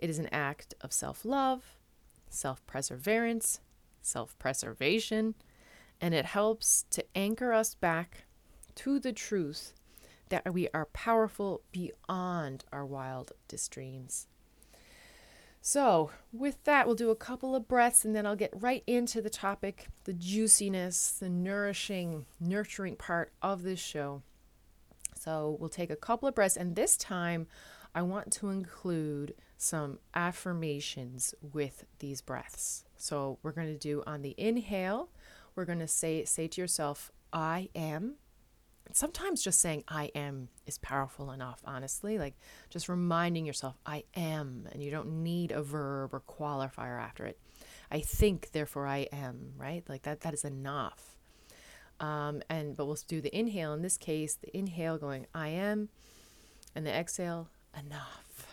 It 0.00 0.10
is 0.10 0.18
an 0.18 0.28
act 0.32 0.74
of 0.80 0.92
self 0.92 1.24
love, 1.24 1.78
self 2.28 2.66
perseverance, 2.66 3.60
self 4.02 4.36
preservation, 4.40 5.36
and 6.00 6.12
it 6.12 6.24
helps 6.24 6.86
to 6.90 7.04
anchor 7.14 7.52
us 7.52 7.76
back 7.76 8.24
to 8.74 8.98
the 8.98 9.12
truth 9.12 9.74
that 10.30 10.52
we 10.52 10.68
are 10.72 10.86
powerful 10.86 11.62
beyond 11.70 12.64
our 12.72 12.86
wildest 12.86 13.70
dreams. 13.70 14.26
So, 15.62 16.10
with 16.32 16.64
that, 16.64 16.86
we'll 16.86 16.96
do 16.96 17.10
a 17.10 17.16
couple 17.16 17.54
of 17.54 17.68
breaths 17.68 18.04
and 18.04 18.16
then 18.16 18.26
I'll 18.26 18.36
get 18.36 18.52
right 18.54 18.82
into 18.86 19.20
the 19.20 19.28
topic 19.28 19.88
the 20.04 20.14
juiciness, 20.14 21.10
the 21.10 21.28
nourishing, 21.28 22.24
nurturing 22.40 22.96
part 22.96 23.32
of 23.42 23.62
this 23.62 23.78
show. 23.78 24.22
So, 25.14 25.58
we'll 25.60 25.68
take 25.68 25.90
a 25.90 25.96
couple 25.96 26.26
of 26.28 26.34
breaths, 26.34 26.56
and 26.56 26.74
this 26.74 26.96
time 26.96 27.46
I 27.94 28.00
want 28.00 28.32
to 28.34 28.48
include 28.48 29.34
some 29.58 29.98
affirmations 30.14 31.34
with 31.42 31.84
these 31.98 32.22
breaths. 32.22 32.84
So, 32.96 33.38
we're 33.42 33.52
going 33.52 33.66
to 33.66 33.78
do 33.78 34.02
on 34.06 34.22
the 34.22 34.34
inhale, 34.38 35.10
we're 35.54 35.66
going 35.66 35.80
to 35.80 35.88
say 35.88 36.24
say 36.24 36.48
to 36.48 36.60
yourself, 36.60 37.12
I 37.34 37.68
am 37.74 38.14
sometimes 38.96 39.42
just 39.42 39.60
saying 39.60 39.84
I 39.88 40.10
am 40.14 40.48
is 40.66 40.78
powerful 40.78 41.30
enough, 41.30 41.60
honestly. 41.64 42.18
Like 42.18 42.34
just 42.68 42.88
reminding 42.88 43.46
yourself, 43.46 43.76
I 43.84 44.04
am, 44.14 44.68
and 44.72 44.82
you 44.82 44.90
don't 44.90 45.22
need 45.22 45.52
a 45.52 45.62
verb 45.62 46.14
or 46.14 46.20
qualifier 46.20 47.00
after 47.00 47.26
it. 47.26 47.38
I 47.90 48.00
think, 48.00 48.52
therefore 48.52 48.86
I 48.86 49.08
am, 49.12 49.52
right? 49.56 49.82
Like 49.88 50.02
that, 50.02 50.20
that 50.20 50.34
is 50.34 50.44
enough. 50.44 51.16
Um, 51.98 52.42
and 52.48 52.76
but 52.76 52.86
we'll 52.86 52.98
do 53.08 53.20
the 53.20 53.36
inhale 53.36 53.74
in 53.74 53.82
this 53.82 53.98
case, 53.98 54.34
the 54.34 54.56
inhale 54.56 54.96
going 54.96 55.26
I 55.34 55.48
am, 55.48 55.88
and 56.74 56.86
the 56.86 56.92
exhale 56.92 57.48
enough. 57.78 58.46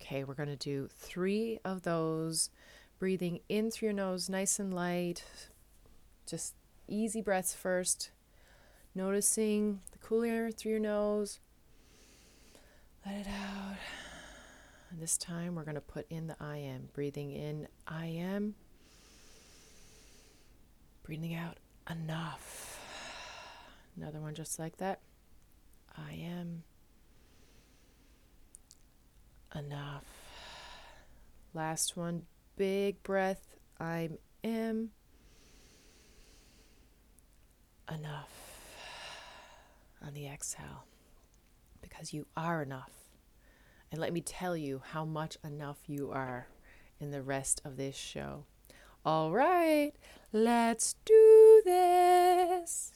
Okay, 0.00 0.24
we're 0.24 0.34
gonna 0.34 0.56
do 0.56 0.88
three 0.92 1.58
of 1.64 1.82
those, 1.82 2.50
breathing 2.98 3.40
in 3.48 3.70
through 3.70 3.86
your 3.86 3.94
nose, 3.94 4.28
nice 4.28 4.58
and 4.58 4.74
light, 4.74 5.24
just 6.26 6.54
easy 6.88 7.22
breaths 7.22 7.54
first 7.54 8.10
Noticing 8.94 9.80
the 9.92 9.98
cool 9.98 10.24
air 10.24 10.50
through 10.50 10.72
your 10.72 10.80
nose. 10.80 11.38
Let 13.06 13.14
it 13.14 13.28
out. 13.28 13.76
And 14.90 15.00
this 15.00 15.16
time 15.16 15.54
we're 15.54 15.64
going 15.64 15.76
to 15.76 15.80
put 15.80 16.06
in 16.10 16.26
the 16.26 16.36
I 16.40 16.56
am. 16.56 16.88
Breathing 16.92 17.30
in, 17.30 17.68
I 17.86 18.06
am. 18.06 18.56
Breathing 21.04 21.34
out, 21.34 21.58
enough. 21.88 22.80
Another 23.96 24.20
one 24.20 24.34
just 24.34 24.58
like 24.58 24.78
that. 24.78 25.00
I 25.96 26.14
am 26.14 26.64
enough. 29.54 30.04
Last 31.54 31.96
one, 31.96 32.22
big 32.56 33.02
breath. 33.04 33.56
I 33.78 34.10
am 34.42 34.90
enough 37.88 38.39
on 40.04 40.14
the 40.14 40.26
exhale 40.26 40.84
because 41.82 42.12
you 42.12 42.26
are 42.36 42.62
enough. 42.62 42.92
And 43.90 44.00
let 44.00 44.12
me 44.12 44.20
tell 44.20 44.56
you 44.56 44.82
how 44.92 45.04
much 45.04 45.36
enough 45.44 45.78
you 45.86 46.10
are 46.10 46.48
in 46.98 47.10
the 47.10 47.22
rest 47.22 47.60
of 47.64 47.76
this 47.76 47.96
show. 47.96 48.44
All 49.04 49.32
right, 49.32 49.92
let's 50.32 50.94
do 51.04 51.62
this. 51.64 52.92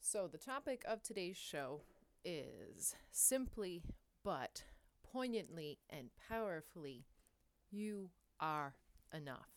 So, 0.00 0.28
the 0.28 0.38
topic 0.38 0.82
of 0.86 1.02
today's 1.02 1.36
show 1.36 1.80
is 2.24 2.94
simply 3.10 3.82
but 4.24 4.64
poignantly 5.12 5.78
and 5.90 6.10
powerfully, 6.28 7.04
you 7.70 8.10
are 8.40 8.74
enough. 9.12 9.48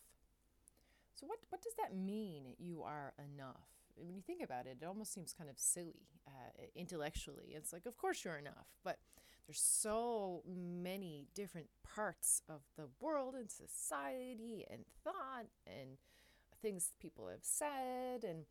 So, 1.14 1.26
what, 1.26 1.38
what 1.48 1.62
does 1.62 1.74
that 1.78 1.96
mean, 1.96 2.54
you 2.58 2.82
are 2.82 3.12
enough? 3.18 3.66
When 3.96 4.14
you 4.14 4.22
think 4.22 4.42
about 4.42 4.66
it, 4.66 4.78
it 4.80 4.86
almost 4.86 5.12
seems 5.12 5.32
kind 5.32 5.50
of 5.50 5.58
silly 5.58 6.06
uh, 6.26 6.62
intellectually. 6.76 7.52
It's 7.54 7.72
like, 7.72 7.86
of 7.86 7.96
course 7.96 8.24
you're 8.24 8.36
enough, 8.36 8.68
but 8.84 8.98
there's 9.46 9.60
so 9.60 10.42
many 10.46 11.26
different 11.34 11.68
parts 11.82 12.42
of 12.48 12.60
the 12.76 12.86
world 13.00 13.34
and 13.34 13.50
society 13.50 14.64
and 14.70 14.84
thought 15.02 15.46
and 15.66 15.96
things 16.60 16.92
people 17.00 17.28
have 17.28 17.42
said 17.42 18.24
and 18.24 18.44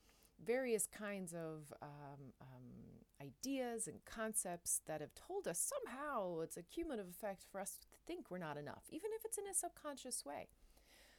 various 0.44 0.88
kinds 0.88 1.34
of 1.34 1.74
um, 1.82 2.34
um, 2.42 2.98
ideas 3.22 3.88
and 3.88 4.06
concepts 4.06 4.82
that 4.86 5.02
have 5.02 5.14
told 5.16 5.48
us 5.48 5.60
somehow 5.60 6.40
it's 6.42 6.58
a 6.58 6.64
cumulative 6.64 7.10
effect 7.10 7.44
for 7.52 7.60
us 7.60 7.78
to 7.82 7.88
think 8.06 8.30
we're 8.30 8.38
not 8.38 8.58
enough, 8.58 8.84
even 8.90 9.10
if 9.16 9.26
it's 9.26 9.38
in 9.38 9.48
a 9.48 9.54
subconscious 9.54 10.26
way. 10.26 10.48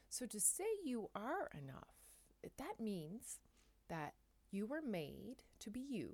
So 0.08 0.26
to 0.26 0.40
say 0.40 0.64
you 0.84 1.10
are 1.14 1.50
enough, 1.52 1.94
that 2.56 2.80
means 2.80 3.38
that 3.88 4.14
you 4.50 4.66
were 4.66 4.82
made 4.82 5.42
to 5.60 5.70
be 5.70 5.80
you, 5.80 6.10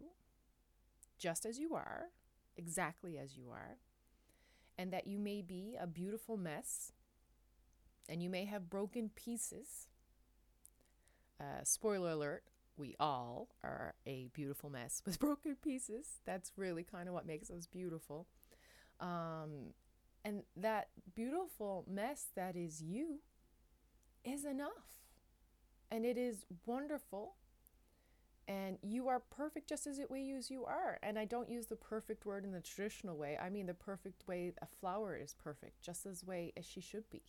just 1.19 1.47
as 1.47 1.59
you 1.59 1.75
are, 1.75 2.09
exactly 2.57 3.19
as 3.19 3.37
you 3.37 3.51
are, 3.51 3.79
and 4.77 4.93
that 4.93 5.07
you 5.07 5.19
may 5.19 5.43
be 5.43 5.77
a 5.81 5.87
beautiful 5.87 6.37
mess 6.37 6.93
and 8.09 8.23
you 8.23 8.29
may 8.29 8.45
have 8.45 8.69
broken 8.69 9.11
pieces. 9.15 9.87
Uh, 11.41 11.63
spoiler 11.63 12.11
alert, 12.11 12.45
we 12.77 12.97
all 12.99 13.49
are 13.63 13.95
a 14.07 14.29
beautiful 14.33 14.71
mess 14.71 15.03
with 15.05 15.19
broken 15.21 15.57
pieces. 15.63 16.21
That's 16.25 16.53
really 16.57 16.83
kind 16.83 17.09
of 17.09 17.15
what 17.15 17.27
makes 17.27 17.51
us 17.51 17.67
beautiful. 17.67 18.27
Um, 19.01 19.73
and 20.25 20.43
that 20.57 20.89
beautiful 21.15 21.85
mess 21.89 22.27
that 22.35 22.57
is 22.57 22.83
you 22.83 23.21
is 24.25 24.45
enough. 24.45 24.71
And 25.91 26.05
it 26.05 26.17
is 26.17 26.47
wonderful. 26.67 27.35
And 28.47 28.79
you 28.83 29.09
are 29.09 29.21
perfect 29.21 29.69
just 29.69 29.87
as 29.87 29.99
it 29.99 30.11
way 30.11 30.31
as 30.37 30.51
you 30.51 30.65
are. 30.65 30.99
And 31.03 31.19
I 31.19 31.25
don't 31.25 31.49
use 31.49 31.67
the 31.67 31.77
perfect 31.77 32.27
word 32.27 32.45
in 32.45 32.53
the 32.53 32.61
traditional 32.61 33.17
way. 33.17 33.39
I 33.41 33.49
mean 33.49 33.67
the 33.67 33.75
perfect 33.75 34.27
way 34.27 34.53
a 34.61 34.67
flower 34.81 35.17
is 35.17 35.35
perfect, 35.35 35.83
just 35.83 36.05
as 36.07 36.25
way 36.25 36.53
as 36.57 36.67
she 36.67 36.81
should 36.81 37.09
be. 37.11 37.23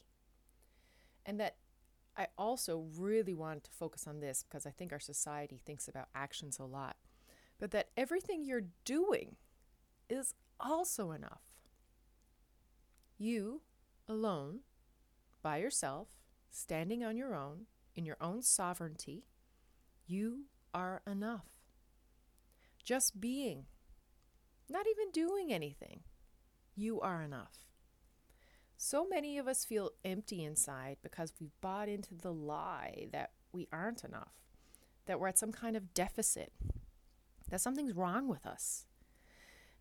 And 1.26 1.40
that 1.40 1.56
I 2.18 2.28
also 2.38 2.86
really 2.98 3.34
wanted 3.34 3.66
to 3.66 3.72
focus 3.72 4.08
on 4.08 4.20
this 4.20 4.44
because 4.44 4.66
I 4.66 4.72
think 4.72 4.94
our 4.94 5.00
society 5.00 5.60
thinks 5.66 5.88
about 5.88 6.08
actions 6.16 6.60
a 6.60 6.64
lot, 6.64 6.96
but 7.60 7.72
that 7.72 7.90
everything 7.98 8.46
you're 8.46 8.68
doing 8.86 9.36
is 10.10 10.34
also 10.60 11.12
enough. 11.12 11.42
You 13.18 13.62
alone, 14.08 14.60
by 15.42 15.58
yourself, 15.58 16.10
standing 16.50 17.04
on 17.04 17.18
your 17.18 17.36
own, 17.36 17.66
in 17.96 18.06
your 18.06 18.18
own 18.22 18.42
sovereignty, 18.42 19.26
you 20.08 20.46
are 20.74 21.02
enough. 21.08 21.48
Just 22.84 23.20
being, 23.20 23.66
not 24.70 24.86
even 24.90 25.12
doing 25.12 25.52
anything, 25.52 26.02
you 26.76 27.02
are 27.02 27.24
enough. 27.24 27.66
So 28.88 29.04
many 29.04 29.40
of 29.40 29.48
us 29.48 29.66
feel 29.66 29.94
empty 30.06 30.44
inside 30.44 30.98
because 31.02 31.34
we've 31.42 31.60
bought 31.60 31.90
into 31.90 32.14
the 32.14 32.32
lie 32.32 33.08
that 33.12 33.32
we 33.52 33.68
aren't 33.74 34.04
enough, 34.04 34.36
that 35.08 35.20
we're 35.20 35.30
at 35.30 35.40
some 35.40 35.52
kind 35.52 35.76
of 35.76 35.96
deficit, 35.96 36.54
that 37.50 37.62
something's 37.62 37.94
wrong 37.94 38.28
with 38.28 38.46
us. 38.46 38.86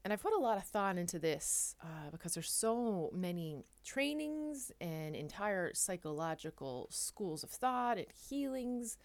And 0.02 0.10
I've 0.10 0.22
put 0.22 0.32
a 0.32 0.38
lot 0.38 0.56
of 0.56 0.64
thought 0.64 0.96
into 0.96 1.18
this 1.18 1.76
uh, 1.82 2.08
because 2.12 2.32
there's 2.32 2.50
so 2.50 3.10
many 3.12 3.58
trainings 3.84 4.72
and 4.80 5.14
entire 5.14 5.74
psychological 5.74 6.88
schools 6.90 7.44
of 7.44 7.50
thought 7.50 7.98
and 7.98 8.06
healings 8.30 8.96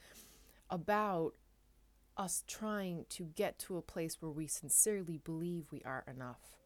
about 0.69 1.33
us 2.15 2.45
trying 2.47 3.05
to 3.09 3.25
get 3.35 3.59
to 3.59 3.75
a 3.75 3.81
place 3.81 4.21
where 4.21 4.31
we 4.31 4.47
sincerely 4.47 5.17
believe 5.17 5.73
we 5.73 5.81
are 5.83 6.05
enough. 6.07 6.58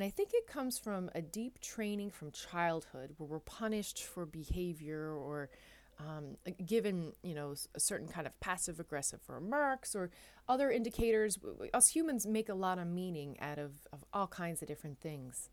And 0.00 0.06
I 0.06 0.08
think 0.08 0.30
it 0.32 0.46
comes 0.46 0.78
from 0.78 1.10
a 1.14 1.20
deep 1.20 1.60
training 1.60 2.08
from 2.08 2.30
childhood 2.30 3.16
where 3.18 3.28
we're 3.28 3.38
punished 3.38 4.02
for 4.02 4.24
behavior 4.24 5.12
or 5.12 5.50
um, 5.98 6.38
given, 6.64 7.12
you 7.22 7.34
know, 7.34 7.54
a 7.74 7.80
certain 7.80 8.08
kind 8.08 8.26
of 8.26 8.40
passive 8.40 8.80
aggressive 8.80 9.20
remarks 9.28 9.94
or 9.94 10.10
other 10.48 10.70
indicators. 10.70 11.38
Us 11.74 11.88
humans 11.88 12.26
make 12.26 12.48
a 12.48 12.54
lot 12.54 12.78
of 12.78 12.86
meaning 12.86 13.38
out 13.40 13.58
of, 13.58 13.72
of 13.92 14.02
all 14.14 14.26
kinds 14.26 14.62
of 14.62 14.68
different 14.68 15.02
things. 15.02 15.50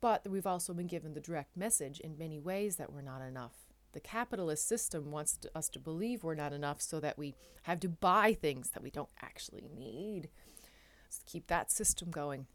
But 0.00 0.28
we've 0.28 0.44
also 0.44 0.74
been 0.74 0.88
given 0.88 1.14
the 1.14 1.20
direct 1.20 1.56
message 1.56 2.00
in 2.00 2.18
many 2.18 2.40
ways 2.40 2.74
that 2.78 2.92
we're 2.92 3.00
not 3.00 3.22
enough. 3.22 3.54
The 3.92 4.00
capitalist 4.00 4.66
system 4.66 5.12
wants 5.12 5.36
to, 5.36 5.56
us 5.56 5.68
to 5.68 5.78
believe 5.78 6.24
we're 6.24 6.34
not 6.34 6.52
enough 6.52 6.82
so 6.82 6.98
that 6.98 7.16
we 7.16 7.36
have 7.62 7.78
to 7.78 7.88
buy 7.88 8.34
things 8.34 8.70
that 8.70 8.82
we 8.82 8.90
don't 8.90 9.10
actually 9.22 9.70
need. 9.78 10.30
Let's 11.04 11.20
keep 11.26 11.46
that 11.46 11.70
system 11.70 12.10
going. 12.10 12.46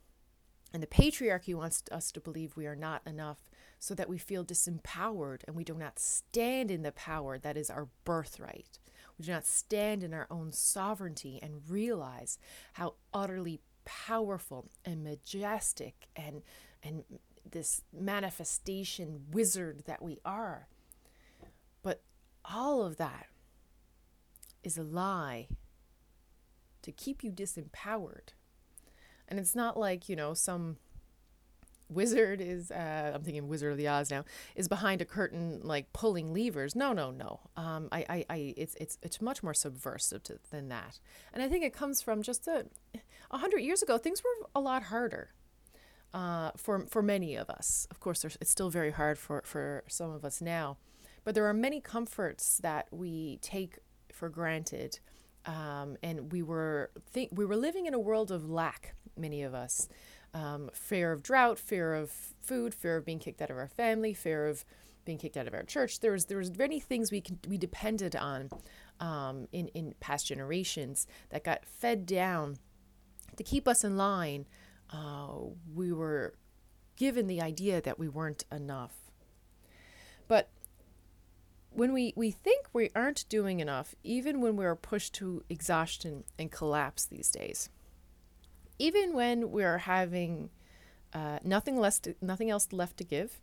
And 0.74 0.84
the 0.84 0.88
patriarchy 0.88 1.56
wants 1.56 1.84
us 1.92 2.12
to 2.12 2.20
believe 2.20 2.58
we 2.58 2.68
are 2.68 2.76
not 2.76 3.02
enough 3.06 3.50
so 3.80 3.94
that 3.96 4.10
we 4.10 4.18
feel 4.18 4.44
disempowered 4.44 5.42
and 5.46 5.56
we 5.56 5.64
do 5.64 5.76
not 5.76 6.00
stand 6.00 6.72
in 6.72 6.82
the 6.82 6.92
power 6.92 7.38
that 7.38 7.58
is 7.58 7.70
our 7.70 7.88
birthright. 8.04 8.80
We 9.18 9.26
do 9.26 9.32
not 9.32 9.46
stand 9.46 10.04
in 10.04 10.14
our 10.14 10.28
own 10.30 10.52
sovereignty 10.52 11.40
and 11.42 11.62
realize 11.70 12.38
how 12.74 12.96
utterly 13.14 13.62
powerful 13.86 14.70
and 14.84 15.04
majestic 15.04 16.08
and 16.16 16.42
and 16.84 17.04
this 17.50 17.82
manifestation 17.94 19.26
wizard 19.32 19.84
that 19.86 20.02
we 20.02 20.20
are. 20.26 20.68
But 21.82 22.02
all 22.44 22.84
of 22.84 22.98
that 22.98 23.28
is 24.64 24.78
a 24.78 24.84
lie 24.84 25.48
to 26.82 26.92
keep 26.92 27.24
you 27.24 27.32
disempowered. 27.32 28.34
And 29.28 29.40
it's 29.40 29.56
not 29.56 29.78
like, 29.78 30.10
you 30.10 30.16
know, 30.16 30.34
some 30.34 30.78
wizard 31.90 32.42
is 32.42 32.70
uh, 32.70 33.14
i'm 33.16 33.24
thinking 33.24 33.48
wizard 33.48 33.72
of 33.72 33.78
the 33.78 33.88
oz 33.88 34.12
now 34.12 34.26
is 34.56 34.68
behind 34.68 35.02
a 35.02 35.06
curtain 35.06 35.62
like 35.64 35.92
pulling 35.94 36.34
levers. 36.34 36.76
No 36.76 36.94
no 36.94 37.12
no. 37.12 37.40
Um, 37.56 37.88
I, 37.92 38.06
I, 38.10 38.26
I 38.30 38.54
it's 38.58 38.76
it's 38.76 38.98
it's 39.02 39.22
much 39.22 39.42
more 39.42 39.54
subversive 39.54 40.24
to, 40.24 40.40
than 40.52 40.70
that. 40.70 41.00
And 41.34 41.42
i 41.42 41.48
think 41.48 41.64
it 41.64 41.74
comes 41.74 42.02
from 42.02 42.22
just 42.22 42.48
a, 42.48 42.66
a 43.32 43.38
hundred 43.38 43.60
years 43.60 43.82
ago 43.82 43.98
things 43.98 44.22
were 44.24 44.48
a 44.56 44.60
lot 44.60 44.84
harder 44.84 45.30
uh, 46.14 46.52
for 46.58 46.86
for 46.88 47.02
many 47.02 47.36
of 47.36 47.50
us. 47.50 47.88
Of 47.90 48.00
course 48.00 48.26
it's 48.26 48.52
still 48.52 48.70
very 48.70 48.92
hard 48.92 49.18
for 49.18 49.42
for 49.46 49.84
some 49.88 50.12
of 50.12 50.26
us 50.26 50.42
now. 50.42 50.78
But 51.24 51.36
there 51.36 51.46
are 51.46 51.54
many 51.54 51.82
comforts 51.82 52.58
that 52.60 52.88
we 52.92 53.38
take 53.42 53.80
for 54.12 54.30
granted 54.30 55.00
um, 55.46 55.98
and 56.04 56.32
we 56.32 56.44
were 56.44 56.92
think 57.10 57.30
we 57.32 57.46
were 57.46 57.56
living 57.56 57.86
in 57.86 57.94
a 57.94 58.00
world 58.00 58.32
of 58.32 58.50
lack 58.50 58.96
many 59.18 59.44
of 59.44 59.54
us 59.54 59.88
um, 60.34 60.70
fear 60.74 61.12
of 61.12 61.24
drought, 61.24 61.58
fear 61.58 61.94
of 61.94 62.12
food, 62.12 62.74
fear 62.74 62.98
of 62.98 63.06
being 63.06 63.20
kicked 63.20 63.42
out 63.42 63.50
of 63.50 63.58
our 63.58 63.68
family, 63.68 64.14
fear 64.14 64.48
of 64.48 64.66
being 65.06 65.18
kicked 65.18 65.38
out 65.38 65.48
of 65.48 65.54
our 65.54 65.64
church. 65.64 66.00
There 66.00 66.12
was 66.12 66.26
there 66.26 66.38
was 66.38 66.56
many 66.58 66.80
things 66.80 67.12
we 67.12 67.24
we 67.48 67.58
depended 67.58 68.16
on 68.16 68.50
um, 69.00 69.48
in 69.52 69.70
in 69.70 69.96
past 70.00 70.28
generations 70.28 71.08
that 71.30 71.44
got 71.44 71.66
fed 71.66 72.06
down 72.06 72.58
to 73.38 73.44
keep 73.44 73.68
us 73.68 73.84
in 73.84 73.98
line. 73.98 74.46
Uh, 74.92 75.30
we 75.74 75.92
were 75.92 76.34
given 76.96 77.28
the 77.28 77.42
idea 77.42 77.82
that 77.82 78.00
we 78.00 78.08
weren't 78.08 78.44
enough, 78.52 78.96
but 80.28 80.50
when 81.78 81.94
we, 81.94 82.12
we 82.16 82.32
think 82.32 82.66
we 82.74 82.90
aren't 82.96 83.30
doing 83.30 83.60
enough, 83.60 83.94
even 84.04 84.42
when 84.42 84.56
we 84.56 84.66
are 84.66 84.76
pushed 84.76 85.14
to 85.14 85.44
exhaustion 85.48 86.24
and 86.40 86.52
collapse 86.52 87.06
these 87.06 87.30
days, 87.30 87.70
even 88.80 89.14
when 89.14 89.52
we're 89.52 89.80
having 89.80 90.50
uh, 91.14 91.40
nothing 91.44 91.78
less, 91.80 92.00
to, 92.00 92.16
nothing 92.22 92.50
else 92.50 92.68
left 92.72 92.98
to 92.98 93.04
give, 93.04 93.40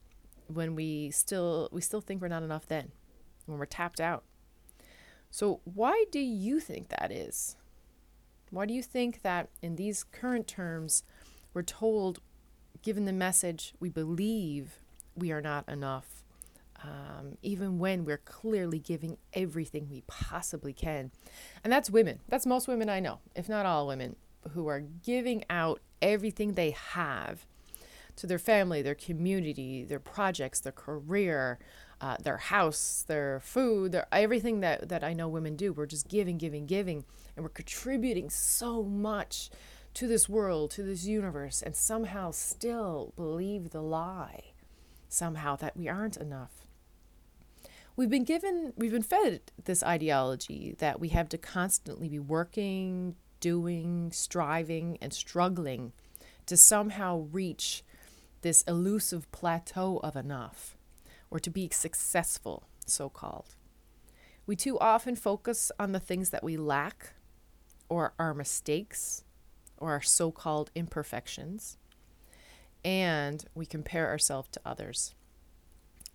when 0.47 0.75
we 0.75 1.11
still 1.11 1.69
we 1.73 1.81
still 1.81 2.01
think 2.01 2.21
we're 2.21 2.29
not 2.29 2.43
enough, 2.43 2.67
then 2.67 2.93
when 3.47 3.59
we're 3.59 3.67
tapped 3.67 4.01
out. 4.01 4.25
So 5.31 5.61
why 5.65 6.05
do 6.13 6.21
you 6.21 6.61
think 6.61 6.89
that 6.89 7.11
is? 7.11 7.57
Why 8.51 8.67
do 8.67 8.75
you 8.75 8.83
think 8.83 9.23
that 9.23 9.49
in 9.63 9.77
these 9.77 10.05
current 10.05 10.47
terms, 10.47 11.03
we're 11.53 11.63
told, 11.63 12.21
given 12.83 13.05
the 13.05 13.13
message, 13.13 13.75
we 13.81 13.89
believe 13.89 14.79
we 15.17 15.33
are 15.33 15.41
not 15.41 15.69
enough, 15.69 16.23
um, 16.83 17.39
even 17.43 17.79
when 17.79 18.05
we're 18.05 18.19
clearly 18.19 18.79
giving 18.79 19.17
everything 19.33 19.89
we 19.91 20.05
possibly 20.07 20.73
can? 20.73 21.11
And 21.65 21.73
that's 21.73 21.91
women. 21.91 22.21
That's 22.29 22.47
most 22.47 22.69
women 22.69 22.89
I 22.89 23.01
know, 23.01 23.19
if 23.35 23.49
not 23.49 23.67
all 23.67 23.89
women 23.89 24.15
who 24.53 24.67
are 24.67 24.81
giving 24.81 25.45
out 25.49 25.81
everything 26.03 26.53
they 26.53 26.71
have 26.71 27.47
to 28.17 28.27
their 28.27 28.39
family, 28.39 28.83
their 28.83 28.95
community, 28.95 29.85
their 29.85 29.99
projects, 29.99 30.61
their 30.61 30.73
career, 30.73 31.59
uh, 32.01 32.17
their 32.23 32.37
house, 32.37 33.05
their 33.07 33.41
food, 33.41 33.93
their 33.93 34.07
everything 34.13 34.61
that, 34.61 34.89
that 34.89 35.03
I 35.03 35.13
know 35.13 35.29
women 35.29 35.57
do. 35.57 35.73
We're 35.73 35.87
just 35.87 36.09
giving, 36.09 36.39
giving, 36.39 36.67
giving, 36.67 37.05
and 37.37 37.45
we're 37.45 37.51
contributing 37.51 38.31
so 38.31 38.83
much 38.83 39.51
to 39.95 40.07
this 40.07 40.29
world, 40.29 40.71
to 40.73 40.83
this 40.83 41.07
universe, 41.07 41.63
and 41.63 41.75
somehow 41.75 42.31
still 42.31 43.13
believe 43.17 43.71
the 43.71 43.83
lie, 43.83 44.53
somehow 45.09 45.57
that 45.57 45.77
we 45.77 45.89
aren't 45.89 46.17
enough. 46.17 46.67
We've 47.97 48.11
been 48.11 48.25
given, 48.25 48.73
we've 48.77 48.91
been 48.91 49.03
fed 49.03 49.41
this 49.65 49.83
ideology 49.85 50.75
that 50.79 50.99
we 50.99 51.11
have 51.11 51.29
to 51.29 51.39
constantly 51.39 52.09
be 52.09 52.19
working, 52.19 53.15
doing, 53.45 54.11
striving, 54.11 54.97
and 55.03 55.13
struggling 55.13 55.93
to 56.47 56.57
somehow 56.57 57.27
reach 57.31 57.85
this 58.41 58.63
elusive 58.63 59.31
plateau 59.33 60.01
of 60.03 60.17
enough 60.17 60.79
or 61.31 61.39
to 61.39 61.51
be 61.51 61.69
successful, 61.71 62.67
so 62.87 63.11
called. 63.11 63.55
We 64.47 64.57
too 64.57 64.79
often 64.79 65.15
focus 65.15 65.71
on 65.79 65.93
the 65.93 66.01
things 66.01 66.31
that 66.31 66.43
we 66.43 66.57
lack 66.57 67.13
or 67.91 68.15
our 68.19 68.33
mistakes 68.33 69.25
or 69.77 69.91
our 69.91 70.01
so 70.01 70.31
called 70.31 70.71
imperfections, 70.75 71.77
and 72.83 73.45
we 73.55 73.67
compare 73.67 74.09
ourselves 74.09 74.49
to 74.53 74.61
others. 74.65 75.15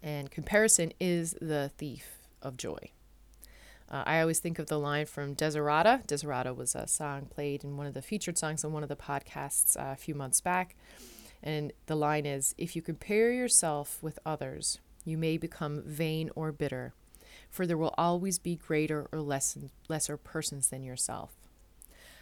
And 0.02 0.32
comparison 0.32 0.94
is 1.00 1.36
the 1.39 1.70
thief 1.78 2.28
of 2.42 2.58
joy. 2.58 2.89
Uh, 3.89 4.04
I 4.06 4.21
always 4.21 4.39
think 4.39 4.60
of 4.60 4.67
the 4.67 4.80
line 4.80 5.08
from 5.08 5.36
Desiderata. 5.36 6.06
Desiderata 6.06 6.56
was 6.56 6.75
a 6.75 6.88
song 6.88 7.25
played 7.25 7.63
in 7.63 7.75
one 7.75 7.88
of 7.88 7.95
the 7.95 8.02
featured 8.02 8.38
songs 8.38 8.63
on 8.63 8.71
one 8.71 8.84
of 8.84 8.89
the 8.89 8.95
podcasts 8.95 9.75
uh, 9.75 9.93
a 9.93 9.95
few 9.95 10.13
months 10.13 10.41
back. 10.41 10.75
And 11.41 11.73
the 11.88 11.95
line 11.95 12.25
is 12.25 12.54
If 12.58 12.75
you 12.75 12.82
compare 12.82 13.32
yourself 13.32 13.97
with 14.04 14.19
others, 14.25 14.80
you 15.06 15.17
may 15.17 15.38
become 15.38 15.82
vain 15.86 16.30
or 16.36 16.52
bitter, 16.52 16.93
for 17.49 17.65
there 17.65 17.78
will 17.78 17.95
always 17.97 18.38
be 18.38 18.56
greater 18.56 19.08
or 19.12 19.21
less, 19.21 19.58
lesser 19.88 20.17
persons 20.17 20.67
than 20.67 20.84
yourself. 20.84 21.32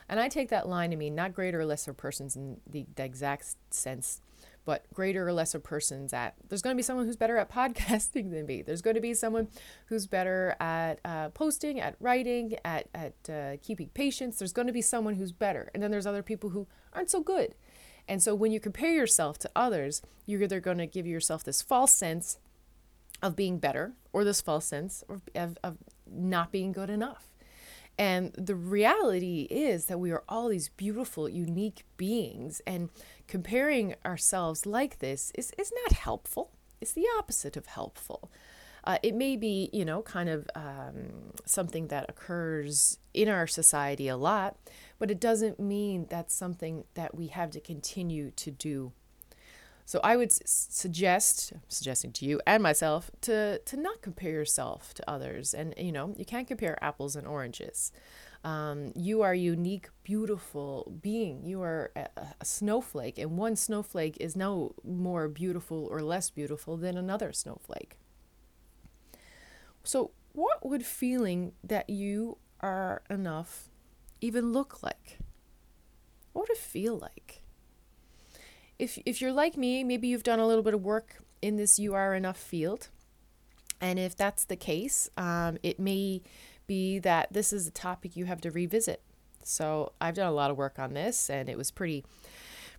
And 0.08 0.22
I 0.22 0.30
take 0.30 0.48
that 0.50 0.70
line 0.70 0.92
to 0.92 0.96
mean 0.96 1.16
not 1.16 1.34
greater 1.34 1.60
or 1.60 1.66
lesser 1.66 1.94
persons 1.94 2.38
in 2.38 2.62
the, 2.66 2.86
the 2.96 3.04
exact 3.04 3.56
sense 3.72 4.22
but 4.68 4.86
greater 4.94 5.26
or 5.26 5.32
lesser 5.32 5.60
persons 5.60 6.12
at 6.12 6.36
there's 6.50 6.62
going 6.62 6.76
to 6.76 6.78
be 6.78 6.84
someone 6.84 7.06
who's 7.06 7.16
better 7.16 7.38
at 7.38 7.50
podcasting 7.60 8.32
than 8.32 8.46
me. 8.46 8.62
There's 8.62 8.82
going 8.82 8.96
to 8.96 9.02
be 9.02 9.14
someone 9.14 9.48
who's 9.86 10.08
better 10.08 10.58
at 10.60 11.00
uh, 11.06 11.30
posting 11.30 11.80
at 11.80 11.96
writing 12.02 12.58
at, 12.66 12.90
at 12.94 13.30
uh, 13.30 13.58
keeping 13.64 13.88
patience. 13.88 14.38
There's 14.38 14.52
going 14.52 14.68
to 14.68 14.74
be 14.74 14.82
someone 14.82 15.16
who's 15.16 15.32
better. 15.32 15.72
And 15.74 15.82
then 15.82 15.90
there's 15.90 16.06
other 16.06 16.22
people 16.22 16.50
who 16.50 16.68
aren't 16.92 17.10
so 17.10 17.22
good. 17.22 17.56
And 18.10 18.22
so 18.22 18.36
when 18.36 18.52
you 18.52 18.60
compare 18.60 18.92
yourself 18.92 19.40
to 19.40 19.52
others 19.56 20.02
you're 20.26 20.44
either 20.44 20.60
going 20.60 20.80
to 20.80 20.86
give 20.86 21.08
yourself 21.08 21.46
this 21.46 21.62
false 21.62 21.94
sense 21.94 22.38
of 23.24 23.38
being 23.38 23.58
better 23.58 23.94
or 24.12 24.26
this 24.26 24.42
false 24.42 24.66
sense 24.66 25.02
of, 25.08 25.22
of, 25.34 25.58
of 25.64 25.78
not 26.06 26.52
being 26.52 26.74
good 26.74 26.90
enough. 26.90 27.30
And 27.98 28.32
the 28.34 28.56
reality 28.56 29.48
is 29.50 29.86
that 29.86 30.00
we 30.00 30.12
are 30.12 30.24
all 30.30 30.50
these 30.50 30.70
beautiful, 30.70 31.28
unique 31.28 31.84
beings, 31.98 32.62
and 32.68 32.90
comparing 33.28 33.96
ourselves 34.06 34.66
like 34.66 35.00
this 35.00 35.32
is, 35.36 35.52
is 35.58 35.72
not 35.84 35.94
helpful. 35.94 36.52
It's 36.80 36.94
the 36.94 37.08
opposite 37.18 37.58
of 37.58 37.66
helpful. 37.68 38.32
Uh, 38.84 38.98
it 39.04 39.14
may 39.14 39.36
be, 39.36 39.70
you 39.74 39.84
know, 39.84 40.02
kind 40.02 40.30
of 40.30 40.50
um, 40.56 41.34
something 41.46 41.88
that 41.88 42.06
occurs 42.10 43.00
in 43.14 43.28
our 43.28 43.46
society 43.46 44.08
a 44.08 44.16
lot, 44.16 44.56
but 44.98 45.12
it 45.12 45.20
doesn't 45.20 45.60
mean 45.60 46.08
that's 46.10 46.34
something 46.34 46.86
that 46.94 47.14
we 47.14 47.28
have 47.28 47.52
to 47.52 47.60
continue 47.60 48.32
to 48.32 48.50
do. 48.50 48.94
So 49.84 50.00
I 50.04 50.16
would 50.18 50.32
suggest, 50.32 51.54
suggesting 51.70 52.12
to 52.14 52.26
you 52.26 52.42
and 52.46 52.62
myself, 52.62 53.10
to 53.22 53.60
to 53.60 53.78
not 53.78 54.02
compare 54.02 54.32
yourself 54.32 54.94
to 54.96 55.10
others. 55.10 55.54
And 55.54 55.74
you 55.78 55.94
know, 55.94 56.14
you 56.18 56.26
can't 56.26 56.48
compare 56.48 56.82
apples 56.84 57.16
and 57.16 57.26
oranges. 57.26 57.92
Um, 58.44 58.94
you 58.96 59.22
are 59.22 59.32
a 59.32 59.38
unique, 59.38 59.90
beautiful 60.04 60.94
being. 61.02 61.46
You 61.46 61.62
are 61.62 61.92
a, 61.96 62.08
a 62.40 62.46
snowflake, 62.46 63.18
and 63.18 63.38
one 63.38 63.56
snowflake 63.56 64.18
is 64.20 64.36
no 64.36 64.76
more 64.84 65.28
beautiful 65.28 65.88
or 65.90 66.02
less 66.02 66.30
beautiful 66.30 66.78
than 66.78 66.98
another 66.98 67.34
snowflake. 67.34 67.98
So, 69.84 70.12
what 70.34 70.66
would 70.66 70.86
feeling 70.86 71.54
that 71.64 71.90
you 71.90 72.38
are 72.62 73.02
enough 73.10 73.70
even 74.22 74.52
look 74.52 74.84
like? 74.84 75.20
What 76.34 76.44
would 76.44 76.58
it 76.58 76.62
feel 76.62 76.98
like? 76.98 77.42
if 78.80 79.00
if 79.06 79.22
you're 79.22 79.32
like 79.32 79.58
me, 79.58 79.84
maybe 79.84 80.08
you've 80.08 80.24
done 80.24 80.40
a 80.40 80.48
little 80.48 80.64
bit 80.64 80.74
of 80.74 80.84
work 80.84 81.18
in 81.42 81.58
this 81.58 81.80
you 81.80 81.94
are 81.94 82.14
enough 82.14 82.38
field. 82.38 82.90
And 83.80 84.00
if 84.00 84.16
that's 84.16 84.44
the 84.44 84.56
case, 84.56 85.10
um, 85.18 85.58
it 85.62 85.80
may 85.80 86.24
be 86.68 87.00
that 87.00 87.32
this 87.32 87.52
is 87.52 87.68
a 87.68 87.72
topic 87.72 88.16
you 88.16 88.26
have 88.26 88.42
to 88.42 88.52
revisit. 88.52 89.02
So 89.44 89.94
I've 90.00 90.16
done 90.16 90.28
a 90.28 90.34
lot 90.34 90.52
of 90.52 90.58
work 90.58 90.78
on 90.78 90.94
this, 90.94 91.30
and 91.30 91.50
it 91.50 91.58
was 91.58 91.72
pretty, 91.72 92.04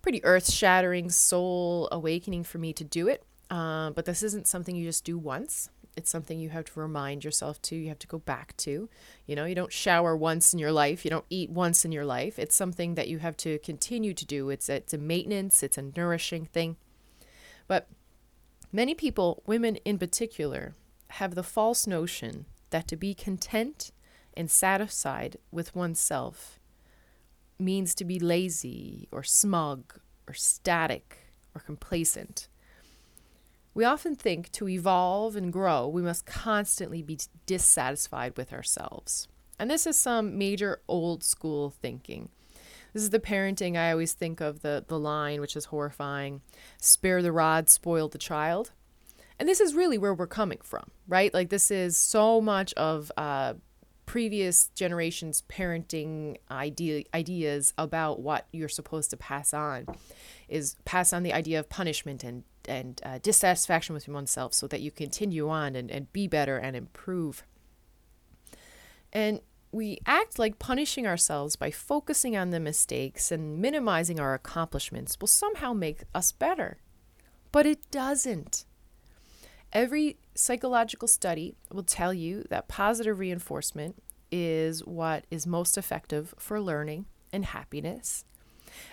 pretty 0.02 0.22
earth-shattering, 0.24 1.10
soul 1.10 1.88
awakening 1.90 2.44
for 2.44 2.58
me 2.58 2.72
to 2.74 2.84
do 2.84 3.08
it. 3.08 3.24
Uh, 3.50 3.90
but 3.90 4.04
this 4.04 4.22
isn't 4.22 4.46
something 4.46 4.76
you 4.76 4.84
just 4.84 5.04
do 5.04 5.16
once. 5.16 5.70
It's 5.96 6.10
something 6.10 6.38
you 6.38 6.50
have 6.50 6.66
to 6.66 6.80
remind 6.80 7.24
yourself 7.24 7.60
to 7.62 7.74
you 7.74 7.88
have 7.88 7.98
to 7.98 8.06
go 8.06 8.18
back 8.18 8.56
to. 8.58 8.88
You 9.26 9.34
know 9.34 9.46
you 9.46 9.56
don't 9.56 9.72
shower 9.72 10.16
once 10.16 10.52
in 10.52 10.60
your 10.60 10.70
life. 10.70 11.04
You 11.04 11.10
don't 11.10 11.24
eat 11.28 11.50
once 11.50 11.84
in 11.84 11.90
your 11.90 12.04
life. 12.04 12.38
It's 12.38 12.54
something 12.54 12.94
that 12.94 13.08
you 13.08 13.18
have 13.18 13.36
to 13.38 13.58
continue 13.58 14.14
to 14.14 14.24
do. 14.24 14.48
It's 14.50 14.68
it's 14.68 14.94
a 14.94 14.98
maintenance. 14.98 15.64
It's 15.64 15.76
a 15.76 15.90
nourishing 15.96 16.46
thing. 16.46 16.76
But 17.66 17.88
many 18.70 18.94
people 18.94 19.42
women 19.44 19.74
in 19.84 19.98
particular 19.98 20.76
have 21.12 21.34
the 21.34 21.42
false 21.42 21.84
notion 21.86 22.46
that 22.70 22.88
to 22.88 22.96
be 22.96 23.14
content 23.14 23.90
and 24.34 24.50
satisfied 24.50 25.36
with 25.50 25.74
oneself 25.74 26.58
means 27.58 27.94
to 27.94 28.04
be 28.04 28.18
lazy 28.18 29.08
or 29.10 29.22
smug 29.22 29.94
or 30.26 30.34
static 30.34 31.32
or 31.54 31.60
complacent 31.60 32.48
we 33.78 33.84
often 33.84 34.16
think 34.16 34.50
to 34.50 34.68
evolve 34.68 35.36
and 35.36 35.52
grow, 35.52 35.86
we 35.86 36.02
must 36.02 36.26
constantly 36.26 37.00
be 37.00 37.16
dissatisfied 37.46 38.36
with 38.36 38.52
ourselves. 38.52 39.28
And 39.56 39.70
this 39.70 39.86
is 39.86 39.96
some 39.96 40.36
major 40.36 40.80
old 40.88 41.22
school 41.22 41.70
thinking. 41.70 42.30
This 42.92 43.04
is 43.04 43.10
the 43.10 43.20
parenting 43.20 43.76
I 43.76 43.92
always 43.92 44.14
think 44.14 44.40
of 44.40 44.62
the, 44.62 44.84
the 44.88 44.98
line, 44.98 45.40
which 45.40 45.54
is 45.54 45.66
horrifying 45.66 46.40
spare 46.80 47.22
the 47.22 47.30
rod, 47.30 47.68
spoil 47.68 48.08
the 48.08 48.18
child. 48.18 48.72
And 49.38 49.48
this 49.48 49.60
is 49.60 49.74
really 49.74 49.98
where 49.98 50.14
we're 50.14 50.26
coming 50.26 50.58
from, 50.62 50.90
right? 51.06 51.32
Like, 51.32 51.48
this 51.48 51.70
is 51.70 51.96
so 51.96 52.40
much 52.40 52.74
of 52.74 53.12
uh, 53.16 53.54
previous 54.08 54.68
generations' 54.68 55.42
parenting 55.48 56.38
idea, 56.50 57.04
ideas 57.14 57.74
about 57.76 58.20
what 58.20 58.46
you're 58.52 58.68
supposed 58.68 59.10
to 59.10 59.16
pass 59.16 59.52
on 59.52 59.86
is 60.48 60.76
pass 60.84 61.12
on 61.12 61.22
the 61.22 61.32
idea 61.32 61.60
of 61.60 61.68
punishment 61.68 62.24
and 62.24 62.42
and 62.66 63.00
uh, 63.04 63.18
dissatisfaction 63.22 63.94
with 63.94 64.08
oneself 64.08 64.52
so 64.52 64.66
that 64.66 64.80
you 64.80 64.90
continue 64.90 65.48
on 65.48 65.74
and, 65.74 65.90
and 65.90 66.12
be 66.12 66.26
better 66.26 66.58
and 66.58 66.76
improve. 66.76 67.44
And 69.12 69.40
we 69.72 69.98
act 70.06 70.38
like 70.38 70.58
punishing 70.58 71.06
ourselves 71.06 71.56
by 71.56 71.70
focusing 71.70 72.36
on 72.36 72.50
the 72.50 72.60
mistakes 72.60 73.32
and 73.32 73.58
minimizing 73.58 74.20
our 74.20 74.34
accomplishments 74.34 75.16
will 75.20 75.28
somehow 75.28 75.72
make 75.72 76.02
us 76.14 76.32
better. 76.32 76.78
But 77.52 77.66
it 77.66 77.90
doesn't. 77.90 78.64
Every 79.72 80.16
psychological 80.34 81.08
study 81.08 81.54
will 81.72 81.82
tell 81.82 82.14
you 82.14 82.44
that 82.48 82.68
positive 82.68 83.18
reinforcement 83.18 84.02
is 84.30 84.84
what 84.84 85.24
is 85.30 85.46
most 85.46 85.76
effective 85.76 86.34
for 86.38 86.60
learning 86.60 87.06
and 87.32 87.44
happiness. 87.44 88.24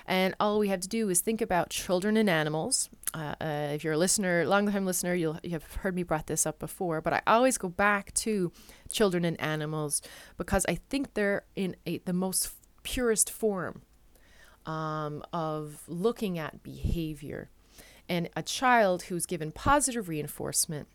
And 0.06 0.36
all 0.40 0.60
we 0.60 0.70
have 0.70 0.80
to 0.82 0.88
do 0.88 1.10
is 1.10 1.22
think 1.22 1.42
about 1.42 1.70
children 1.70 2.18
and 2.18 2.30
animals. 2.30 2.90
Uh, 3.14 3.36
uh, 3.42 3.70
if 3.74 3.84
you're 3.84 3.94
a 3.94 3.98
listener, 3.98 4.46
long-time 4.46 4.86
listener, 4.86 5.14
you'll 5.14 5.40
you 5.44 5.52
have 5.52 5.64
heard 5.76 5.96
me 5.96 6.04
brought 6.04 6.28
this 6.28 6.46
up 6.46 6.60
before. 6.60 7.02
But 7.02 7.14
I 7.14 7.22
always 7.28 7.58
go 7.58 7.70
back 7.70 8.14
to 8.16 8.52
children 8.92 9.26
and 9.26 9.40
animals 9.40 10.02
because 10.38 10.66
I 10.68 10.76
think 10.76 11.14
they're 11.14 11.44
in 11.56 11.76
a, 11.86 12.00
the 12.00 12.14
most 12.14 12.52
purest 12.84 13.30
form 13.30 13.82
um, 14.66 15.24
of 15.34 15.84
looking 15.88 16.38
at 16.40 16.64
behavior. 16.64 17.50
And 18.08 18.30
a 18.36 18.44
child 18.44 19.04
who's 19.04 19.26
given 19.26 19.52
positive 19.52 20.08
reinforcement 20.10 20.88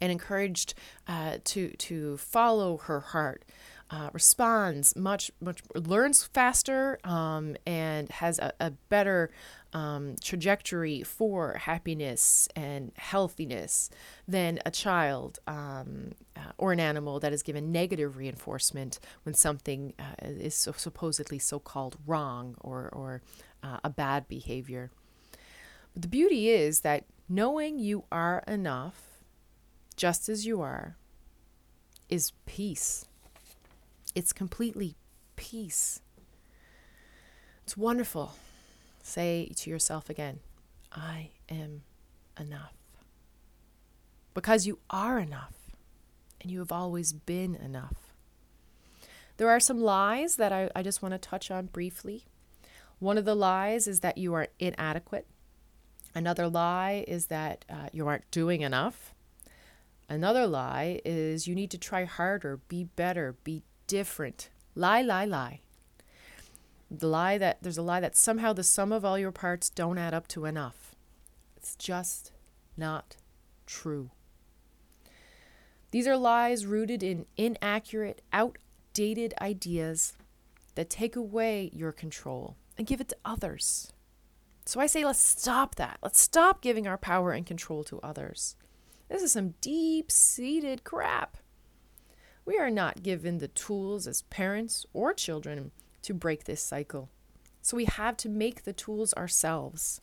and 0.00 0.10
encouraged 0.12 0.74
uh, 1.06 1.38
to 1.44 1.70
to 1.70 2.16
follow 2.16 2.76
her 2.78 3.00
heart, 3.00 3.44
uh, 3.90 4.10
responds 4.12 4.96
much 4.96 5.30
much 5.40 5.62
learns 5.74 6.24
faster 6.24 6.98
um, 7.04 7.56
and 7.66 8.08
has 8.10 8.38
a, 8.38 8.52
a 8.58 8.70
better 8.88 9.30
um, 9.72 10.16
trajectory 10.20 11.02
for 11.02 11.54
happiness 11.54 12.48
and 12.56 12.92
healthiness 12.96 13.90
than 14.26 14.58
a 14.64 14.70
child 14.70 15.38
um, 15.46 16.12
uh, 16.36 16.52
or 16.58 16.72
an 16.72 16.80
animal 16.80 17.20
that 17.20 17.32
is 17.32 17.42
given 17.42 17.72
negative 17.72 18.16
reinforcement 18.16 18.98
when 19.24 19.34
something 19.34 19.92
uh, 19.98 20.14
is 20.20 20.54
so 20.54 20.72
supposedly 20.72 21.38
so-called 21.38 21.96
wrong 22.06 22.56
or 22.60 22.88
or 22.92 23.22
uh, 23.62 23.78
a 23.84 23.90
bad 23.90 24.26
behavior. 24.28 24.90
The 25.94 26.08
beauty 26.08 26.50
is 26.50 26.80
that 26.80 27.04
knowing 27.28 27.78
you 27.78 28.04
are 28.10 28.42
enough, 28.46 29.20
just 29.96 30.28
as 30.28 30.44
you 30.44 30.60
are, 30.60 30.96
is 32.08 32.32
peace 32.46 33.06
it's 34.14 34.32
completely 34.32 34.94
peace. 35.36 36.00
It's 37.64 37.76
wonderful. 37.76 38.34
Say 39.02 39.50
to 39.56 39.70
yourself 39.70 40.08
again, 40.08 40.40
I 40.92 41.30
am 41.48 41.82
enough. 42.38 42.74
Because 44.32 44.66
you 44.66 44.78
are 44.90 45.18
enough, 45.18 45.54
and 46.40 46.50
you 46.50 46.58
have 46.60 46.72
always 46.72 47.12
been 47.12 47.54
enough. 47.54 48.14
There 49.36 49.50
are 49.50 49.60
some 49.60 49.80
lies 49.80 50.36
that 50.36 50.52
I, 50.52 50.70
I 50.74 50.82
just 50.82 51.02
want 51.02 51.12
to 51.12 51.18
touch 51.18 51.50
on 51.50 51.66
briefly. 51.66 52.24
One 52.98 53.18
of 53.18 53.24
the 53.24 53.34
lies 53.34 53.86
is 53.86 54.00
that 54.00 54.18
you 54.18 54.34
are 54.34 54.48
inadequate. 54.58 55.26
Another 56.14 56.48
lie 56.48 57.04
is 57.08 57.26
that 57.26 57.64
uh, 57.68 57.88
you 57.92 58.06
aren't 58.06 58.30
doing 58.30 58.60
enough. 58.60 59.14
Another 60.08 60.46
lie 60.46 61.00
is 61.04 61.48
you 61.48 61.54
need 61.54 61.70
to 61.72 61.78
try 61.78 62.04
harder, 62.04 62.58
be 62.68 62.84
better, 62.84 63.36
be 63.42 63.62
different. 63.86 64.50
Lie, 64.74 65.02
lie, 65.02 65.24
lie. 65.24 65.60
The 66.90 67.08
lie 67.08 67.38
that 67.38 67.62
there's 67.62 67.78
a 67.78 67.82
lie 67.82 68.00
that 68.00 68.16
somehow 68.16 68.52
the 68.52 68.62
sum 68.62 68.92
of 68.92 69.04
all 69.04 69.18
your 69.18 69.32
parts 69.32 69.70
don't 69.70 69.98
add 69.98 70.14
up 70.14 70.28
to 70.28 70.44
enough. 70.44 70.94
It's 71.56 71.74
just 71.74 72.30
not 72.76 73.16
true. 73.66 74.10
These 75.90 76.06
are 76.06 76.16
lies 76.16 76.66
rooted 76.66 77.02
in 77.02 77.26
inaccurate, 77.36 78.20
outdated 78.32 79.32
ideas 79.40 80.14
that 80.74 80.90
take 80.90 81.16
away 81.16 81.70
your 81.72 81.92
control 81.92 82.56
and 82.76 82.86
give 82.86 83.00
it 83.00 83.08
to 83.08 83.16
others. 83.24 83.93
So 84.64 84.80
I 84.80 84.86
say, 84.86 85.04
let's 85.04 85.20
stop 85.20 85.74
that. 85.74 85.98
Let's 86.02 86.20
stop 86.20 86.62
giving 86.62 86.86
our 86.86 86.96
power 86.96 87.32
and 87.32 87.44
control 87.44 87.84
to 87.84 88.00
others. 88.00 88.56
This 89.08 89.22
is 89.22 89.32
some 89.32 89.54
deep 89.60 90.10
seated 90.10 90.84
crap. 90.84 91.36
We 92.46 92.58
are 92.58 92.70
not 92.70 93.02
given 93.02 93.38
the 93.38 93.48
tools 93.48 94.06
as 94.06 94.22
parents 94.22 94.86
or 94.92 95.12
children 95.12 95.70
to 96.02 96.14
break 96.14 96.44
this 96.44 96.62
cycle. 96.62 97.10
So 97.62 97.76
we 97.76 97.84
have 97.86 98.16
to 98.18 98.28
make 98.28 98.64
the 98.64 98.72
tools 98.72 99.14
ourselves. 99.14 100.00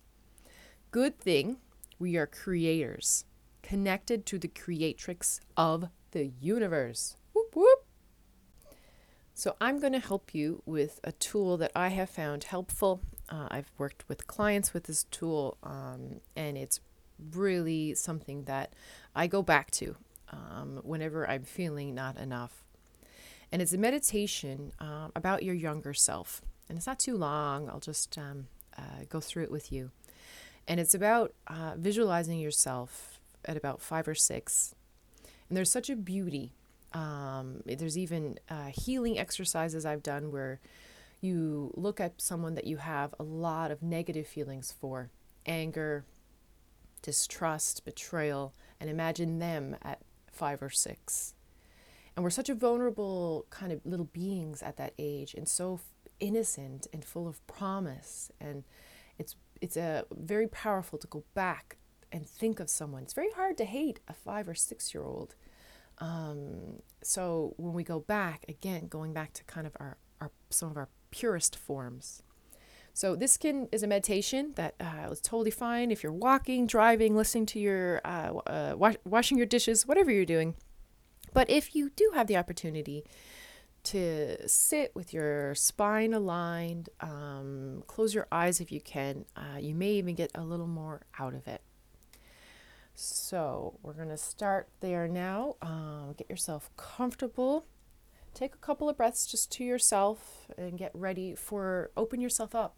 Good 0.91 1.19
thing 1.19 1.58
we 2.00 2.17
are 2.17 2.28
creators, 2.28 3.26
connected 3.62 4.26
to 4.26 4.39
the 4.39 4.47
creatrix 4.47 5.39
of 5.56 5.89
the 6.12 6.32
universe. 6.39 7.15
Whoop, 7.34 7.56
whoop. 7.56 7.86
So 9.34 9.56
I'm 9.62 9.80
going 9.80 9.93
to 9.93 10.00
help 10.00 10.34
you 10.34 10.63
with 10.65 11.00
a 11.04 11.12
tool 11.12 11.58
that 11.58 11.71
I 11.76 11.89
have 11.89 12.10
found 12.10 12.45
helpful. 12.45 13.02
Uh, 13.32 13.48
I've 13.50 13.72
worked 13.78 14.04
with 14.10 14.28
clients 14.28 14.74
with 14.74 14.84
this 14.84 15.06
tool, 15.06 15.58
um, 15.63 16.20
and 16.36 16.58
it's 16.58 16.82
really 17.34 17.94
something 17.96 18.44
that 18.44 18.74
I 19.15 19.28
go 19.28 19.41
back 19.41 19.72
to 19.72 19.96
um, 20.32 20.82
whenever 20.84 21.30
I'm 21.30 21.44
feeling 21.44 21.96
not 21.96 22.17
enough. 22.17 22.65
And 23.52 23.62
it's 23.62 23.74
a 23.74 23.78
meditation 23.78 24.74
uh, 24.80 25.10
about 25.15 25.44
your 25.44 25.56
younger 25.56 25.94
self. 25.94 26.41
And 26.67 26.78
it's 26.78 26.88
not 26.88 27.00
too 27.00 27.17
long, 27.17 27.70
I'll 27.70 27.80
just 27.80 28.17
um, 28.17 28.48
uh, 28.78 29.04
go 29.10 29.20
through 29.20 29.44
it 29.44 29.52
with 29.52 29.72
you. 29.72 29.91
And 30.67 30.80
it's 30.80 30.94
about 30.94 31.34
uh, 31.48 31.74
visualizing 31.78 32.39
yourself 32.39 33.20
at 33.46 33.58
about 33.58 33.82
five 33.82 34.08
or 34.08 34.15
six. 34.15 34.74
And 35.50 35.58
there's 35.58 35.72
such 35.72 35.89
a 35.89 35.96
beauty. 35.96 36.54
Um, 36.94 37.62
there's 37.65 37.98
even 37.98 38.39
uh, 38.50 38.72
healing 38.74 39.20
exercises 39.20 39.86
I've 39.86 40.04
done 40.04 40.32
where 40.32 40.60
you 41.21 41.71
look 41.75 41.99
at 41.99 42.19
someone 42.19 42.55
that 42.55 42.65
you 42.65 42.77
have 42.77 43.13
a 43.19 43.23
lot 43.23 43.71
of 43.71 43.81
negative 43.81 44.27
feelings 44.27 44.73
for 44.79 45.12
anger, 45.45 46.05
distrust, 47.01 47.86
betrayal, 47.86 48.53
and 48.79 48.89
imagine 48.89 49.39
them 49.39 49.75
at 49.81 50.01
five 50.31 50.62
or 50.62 50.69
six. 50.69 51.36
And 52.15 52.23
we're 52.23 52.29
such 52.29 52.49
a 52.49 52.55
vulnerable 52.55 53.45
kind 53.49 53.71
of 53.71 53.81
little 53.86 54.07
beings 54.07 54.62
at 54.62 54.77
that 54.77 54.93
age 54.97 55.34
and 55.34 55.47
so 55.47 55.79
innocent 56.19 56.88
and 56.91 57.05
full 57.05 57.27
of 57.27 57.45
promise. 57.47 58.31
And 58.39 58.63
it's, 59.17 59.36
it's 59.62 59.77
a 59.77 60.05
very 60.12 60.47
powerful 60.47 60.99
to 60.99 61.07
go 61.07 61.23
back 61.34 61.77
and 62.12 62.27
think 62.27 62.60
of 62.60 62.69
someone. 62.69 63.03
It's 63.03 63.13
very 63.13 63.31
hard 63.31 63.57
to 63.60 63.65
hate 63.65 63.99
a 64.07 64.13
five 64.13 64.49
or 64.49 64.55
six 64.55 64.93
year 64.93 65.03
old. 65.03 65.36
Um, 65.99 66.81
so 67.03 67.53
when 67.57 67.73
we 67.73 67.84
go 67.84 67.99
back, 67.99 68.45
again, 68.49 68.88
going 68.88 69.13
back 69.13 69.34
to 69.34 69.43
kind 69.45 69.65
of 69.67 69.73
our, 69.79 69.97
our 70.19 70.31
some 70.49 70.69
of 70.69 70.77
our 70.77 70.89
purest 71.12 71.56
forms. 71.56 72.24
So 72.93 73.15
this 73.15 73.38
can 73.38 73.69
is 73.71 73.84
a 73.84 73.88
meditation 73.88 74.54
that 74.56 74.76
uh, 74.80 75.10
is 75.12 75.21
totally 75.21 75.52
fine 75.52 75.91
if 75.91 76.04
you're 76.04 76.12
walking, 76.12 76.67
driving, 76.67 77.15
listening 77.15 77.45
to 77.47 77.60
your, 77.60 78.02
uh, 78.04 78.34
uh, 78.47 78.74
wash, 78.78 78.95
washing 79.06 79.38
your 79.38 79.47
dishes, 79.47 79.88
whatever 79.88 80.12
you're 80.12 80.26
doing. 80.26 80.56
But 81.34 81.50
if 81.50 81.76
you 81.76 81.89
do 81.89 82.12
have 82.13 82.28
the 82.28 82.36
opportunity 82.36 83.06
to 83.84 84.47
sit 84.47 84.93
with 84.93 85.13
your 85.13 85.56
spine 85.56 86.13
aligned, 86.13 86.89
um, 87.00 87.84
close 87.88 88.13
your 88.13 88.28
eyes 88.32 88.60
if 88.60 88.71
you 88.71 88.82
can, 88.82 89.26
uh, 89.36 89.58
you 89.60 89.74
may 89.74 89.91
even 89.91 90.13
get 90.13 90.32
a 90.36 90.43
little 90.43 90.67
more 90.67 91.02
out 91.17 91.34
of 91.34 91.47
it. 91.47 91.62
So 92.93 93.80
we're 93.82 93.93
going 93.93 94.10
to 94.10 94.17
start 94.17 94.67
there 94.82 95.08
now. 95.08 95.56
Um, 95.62 96.13
get 96.17 96.30
yourself 96.30 96.69
comfortable. 96.76 97.65
Take 98.34 98.56
a 98.56 98.60
couple 98.60 98.89
of 98.89 98.98
breaths 98.98 99.26
just 99.26 99.52
to 99.54 99.63
yourself 99.63 100.50
and 100.58 100.78
get 100.78 100.91
ready 100.94 101.36
for 101.36 101.91
open 101.98 102.22
yourself 102.22 102.56
up 102.56 102.76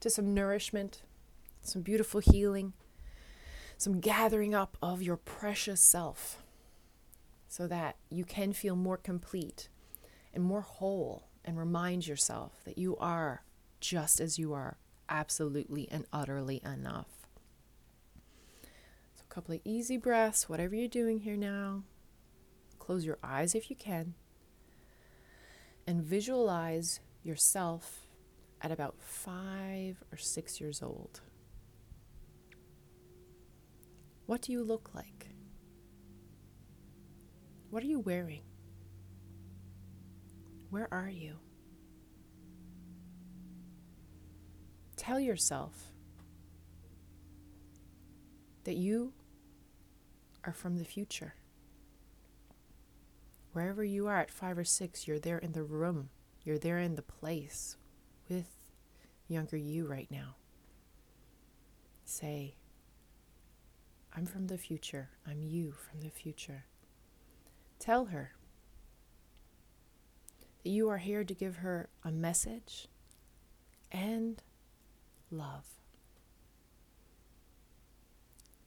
to 0.00 0.08
some 0.10 0.32
nourishment, 0.32 1.02
some 1.62 1.82
beautiful 1.82 2.20
healing, 2.20 2.72
some 3.76 4.00
gathering 4.00 4.54
up 4.54 4.76
of 4.82 5.02
your 5.02 5.16
precious 5.16 5.80
self 5.80 6.42
so 7.48 7.66
that 7.66 7.96
you 8.10 8.24
can 8.24 8.52
feel 8.52 8.76
more 8.76 8.96
complete 8.96 9.68
and 10.32 10.42
more 10.42 10.62
whole 10.62 11.28
and 11.44 11.58
remind 11.58 12.06
yourself 12.06 12.60
that 12.64 12.78
you 12.78 12.96
are 12.96 13.42
just 13.80 14.20
as 14.20 14.38
you 14.38 14.52
are, 14.52 14.78
absolutely 15.08 15.86
and 15.90 16.06
utterly 16.12 16.60
enough. 16.64 17.28
So, 19.14 19.22
a 19.30 19.32
couple 19.32 19.54
of 19.54 19.60
easy 19.64 19.96
breaths, 19.96 20.48
whatever 20.48 20.74
you're 20.74 20.88
doing 20.88 21.20
here 21.20 21.36
now. 21.36 21.82
Close 22.78 23.04
your 23.04 23.18
eyes 23.22 23.54
if 23.54 23.70
you 23.70 23.76
can 23.76 24.14
and 25.86 26.02
visualize 26.02 27.00
yourself 27.22 28.06
at 28.60 28.72
about 28.72 28.96
five 28.98 30.02
or 30.12 30.16
six 30.16 30.60
years 30.60 30.82
old. 30.82 31.20
What 34.26 34.42
do 34.42 34.52
you 34.52 34.64
look 34.64 34.90
like? 34.94 35.28
What 37.70 37.82
are 37.82 37.86
you 37.86 38.00
wearing? 38.00 38.42
Where 40.70 40.88
are 40.92 41.08
you? 41.08 41.36
Tell 44.96 45.20
yourself 45.20 45.92
that 48.64 48.76
you 48.76 49.12
are 50.44 50.52
from 50.52 50.78
the 50.78 50.84
future. 50.84 51.34
Wherever 53.56 53.82
you 53.82 54.06
are 54.06 54.18
at 54.18 54.30
five 54.30 54.58
or 54.58 54.64
six, 54.64 55.08
you're 55.08 55.18
there 55.18 55.38
in 55.38 55.52
the 55.52 55.62
room, 55.62 56.10
you're 56.44 56.58
there 56.58 56.78
in 56.78 56.94
the 56.94 57.00
place 57.00 57.78
with 58.28 58.44
younger 59.28 59.56
you 59.56 59.86
right 59.86 60.10
now. 60.10 60.36
Say, 62.04 62.56
I'm 64.14 64.26
from 64.26 64.48
the 64.48 64.58
future. 64.58 65.08
I'm 65.26 65.42
you 65.42 65.72
from 65.72 66.02
the 66.02 66.10
future. 66.10 66.66
Tell 67.78 68.04
her 68.04 68.32
that 70.62 70.68
you 70.68 70.90
are 70.90 70.98
here 70.98 71.24
to 71.24 71.32
give 71.32 71.56
her 71.56 71.88
a 72.04 72.12
message 72.12 72.88
and 73.90 74.42
love. 75.30 75.64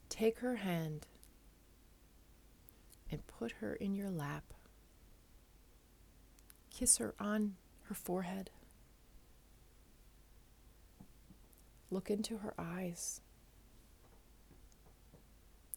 Take 0.10 0.40
her 0.40 0.56
hand 0.56 1.06
and 3.12 3.28
put 3.28 3.52
her 3.62 3.76
in 3.76 3.94
your 3.94 4.10
lap. 4.10 4.46
Kiss 6.80 6.96
her 7.00 7.14
on 7.20 7.58
her 7.90 7.94
forehead. 7.94 8.52
Look 11.92 12.10
into 12.10 12.38
her 12.38 12.54
eyes 12.58 13.20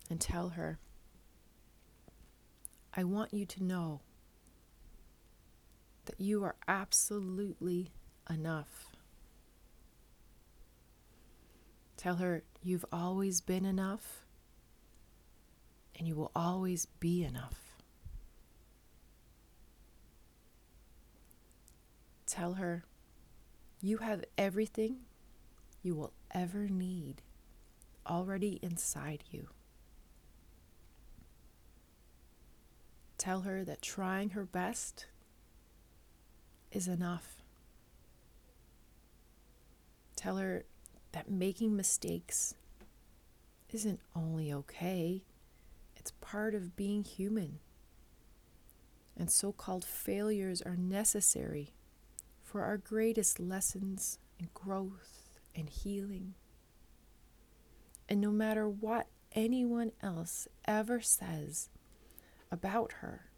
and 0.09 0.21
tell 0.21 0.51
her, 0.51 0.79
I 2.97 3.03
want 3.03 3.35
you 3.35 3.45
to 3.47 3.65
know 3.65 4.03
that 6.05 6.21
you 6.21 6.45
are 6.45 6.55
absolutely 6.69 7.91
enough. 8.31 8.87
Tell 11.97 12.15
her 12.15 12.45
you've 12.63 12.87
always 12.93 13.41
been 13.41 13.65
enough 13.65 14.21
and 15.99 16.07
you 16.07 16.15
will 16.15 16.31
always 16.37 16.87
be 16.87 17.25
enough. 17.25 17.62
Tell 22.33 22.55
her 22.55 22.83
you 23.83 23.99
have 23.99 24.25
everything 24.39 25.01
you 25.83 25.95
will 25.95 26.15
ever 26.31 26.67
need 26.67 27.21
already 28.07 28.59
inside 28.63 29.23
you. 29.31 29.49
Tell 33.19 33.43
her 33.43 33.65
that 33.65 33.83
trying 33.83 34.31
her 34.31 34.47
best 34.47 35.05
is 36.71 36.89
enough. 36.89 37.43
Tell 40.17 40.39
her 40.39 40.65
that 41.13 41.31
making 41.31 41.77
mistakes 41.77 42.55
isn't 43.69 44.01
only 44.17 44.51
okay, 44.51 45.23
it's 45.97 46.13
part 46.23 46.55
of 46.55 46.77
being 46.77 47.05
human. 47.05 47.59
And 49.19 49.31
so 49.31 49.53
called 49.53 49.85
failures 49.85 50.63
are 50.63 50.77
necessary 50.77 51.75
for 52.53 52.65
our 52.65 52.77
greatest 52.77 53.41
lessons 53.41 54.19
and 54.39 54.53
growth 54.53 55.31
and 55.57 55.71
healing. 55.71 56.35
And 58.11 58.21
no 58.21 58.31
matter 58.31 58.69
what 58.69 59.07
anyone 59.35 59.93
else 60.03 60.47
ever 60.67 61.01
says 61.01 61.71
about 62.51 62.93
her, 63.01 63.31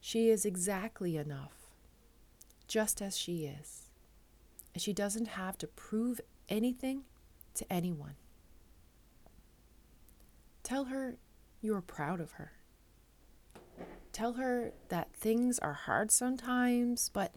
she 0.00 0.30
is 0.30 0.46
exactly 0.46 1.16
enough, 1.16 1.66
just 2.68 3.02
as 3.02 3.18
she 3.18 3.46
is. 3.46 3.90
And 4.72 4.80
she 4.80 4.92
doesn't 4.92 5.26
have 5.28 5.58
to 5.58 5.66
prove 5.66 6.20
anything 6.48 7.02
to 7.54 7.72
anyone. 7.72 8.14
Tell 10.62 10.84
her 10.84 11.16
you 11.60 11.74
are 11.74 11.82
proud 11.82 12.20
of 12.20 12.32
her. 12.32 12.52
Tell 14.16 14.32
her 14.32 14.72
that 14.88 15.12
things 15.12 15.58
are 15.58 15.74
hard 15.74 16.10
sometimes, 16.10 17.10
but 17.10 17.34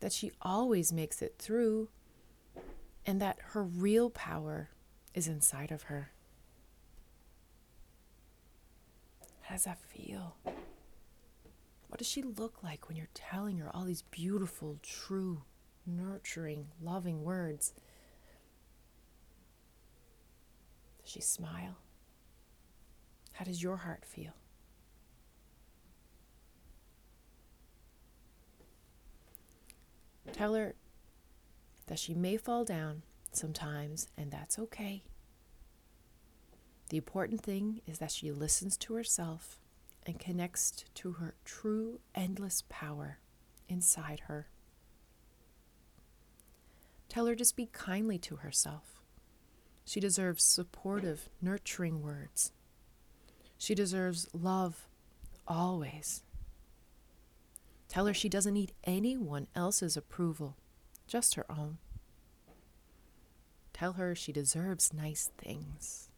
that 0.00 0.12
she 0.12 0.32
always 0.42 0.92
makes 0.92 1.22
it 1.22 1.36
through 1.38 1.88
and 3.06 3.22
that 3.22 3.38
her 3.50 3.62
real 3.62 4.10
power 4.10 4.70
is 5.14 5.28
inside 5.28 5.70
of 5.70 5.84
her. 5.84 6.10
How 9.42 9.54
does 9.54 9.66
that 9.66 9.78
feel? 9.78 10.34
What 10.42 11.98
does 11.98 12.08
she 12.08 12.22
look 12.22 12.60
like 12.64 12.88
when 12.88 12.96
you're 12.96 13.06
telling 13.14 13.58
her 13.58 13.70
all 13.72 13.84
these 13.84 14.02
beautiful, 14.02 14.80
true, 14.82 15.42
nurturing, 15.86 16.66
loving 16.82 17.22
words? 17.22 17.72
Does 21.04 21.12
she 21.12 21.20
smile? 21.20 21.76
How 23.34 23.44
does 23.44 23.62
your 23.62 23.76
heart 23.76 24.04
feel? 24.04 24.32
Tell 30.32 30.54
her 30.54 30.74
that 31.86 31.98
she 31.98 32.14
may 32.14 32.36
fall 32.36 32.64
down 32.64 33.02
sometimes, 33.32 34.08
and 34.16 34.30
that's 34.30 34.58
okay. 34.58 35.02
The 36.90 36.96
important 36.96 37.42
thing 37.42 37.80
is 37.86 37.98
that 37.98 38.10
she 38.10 38.32
listens 38.32 38.76
to 38.78 38.94
herself 38.94 39.60
and 40.06 40.18
connects 40.18 40.84
to 40.94 41.12
her 41.12 41.34
true, 41.44 42.00
endless 42.14 42.64
power 42.68 43.18
inside 43.68 44.20
her. 44.20 44.48
Tell 47.08 47.26
her 47.26 47.34
to 47.34 47.44
speak 47.44 47.72
kindly 47.72 48.18
to 48.18 48.36
herself. 48.36 49.02
She 49.84 50.00
deserves 50.00 50.44
supportive, 50.44 51.28
nurturing 51.40 52.02
words. 52.02 52.52
She 53.56 53.74
deserves 53.74 54.28
love 54.32 54.86
always. 55.46 56.22
Tell 57.88 58.06
her 58.06 58.14
she 58.14 58.28
doesn't 58.28 58.54
need 58.54 58.72
anyone 58.84 59.48
else's 59.54 59.96
approval 59.96 60.56
just 61.06 61.34
her 61.34 61.50
own. 61.50 61.78
Tell 63.72 63.94
her 63.94 64.14
she 64.14 64.32
deserves 64.32 64.92
nice 64.92 65.30
things. 65.38 66.10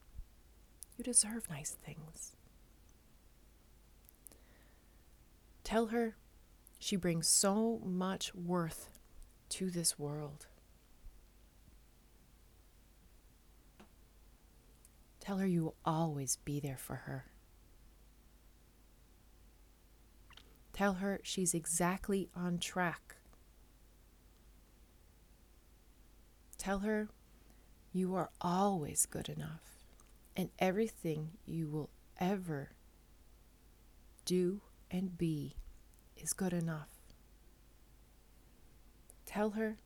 You 0.96 1.04
deserve 1.04 1.48
nice 1.48 1.70
things. 1.70 2.34
Tell 5.62 5.86
her 5.86 6.16
she 6.78 6.96
brings 6.96 7.28
so 7.28 7.80
much 7.84 8.34
worth 8.34 8.88
to 9.50 9.70
this 9.70 9.98
world. 9.98 10.46
Tell 15.20 15.38
her 15.38 15.46
you 15.46 15.62
will 15.62 15.76
always 15.84 16.36
be 16.36 16.58
there 16.58 16.78
for 16.78 16.96
her. 16.96 17.29
Tell 20.72 20.94
her 20.94 21.20
she's 21.22 21.54
exactly 21.54 22.28
on 22.34 22.58
track. 22.58 23.16
Tell 26.58 26.80
her 26.80 27.08
you 27.92 28.14
are 28.14 28.30
always 28.40 29.06
good 29.06 29.28
enough, 29.28 29.84
and 30.36 30.50
everything 30.58 31.30
you 31.46 31.68
will 31.68 31.90
ever 32.18 32.70
do 34.24 34.60
and 34.90 35.16
be 35.16 35.56
is 36.16 36.32
good 36.32 36.52
enough. 36.52 36.88
Tell 39.26 39.50
her 39.50 39.78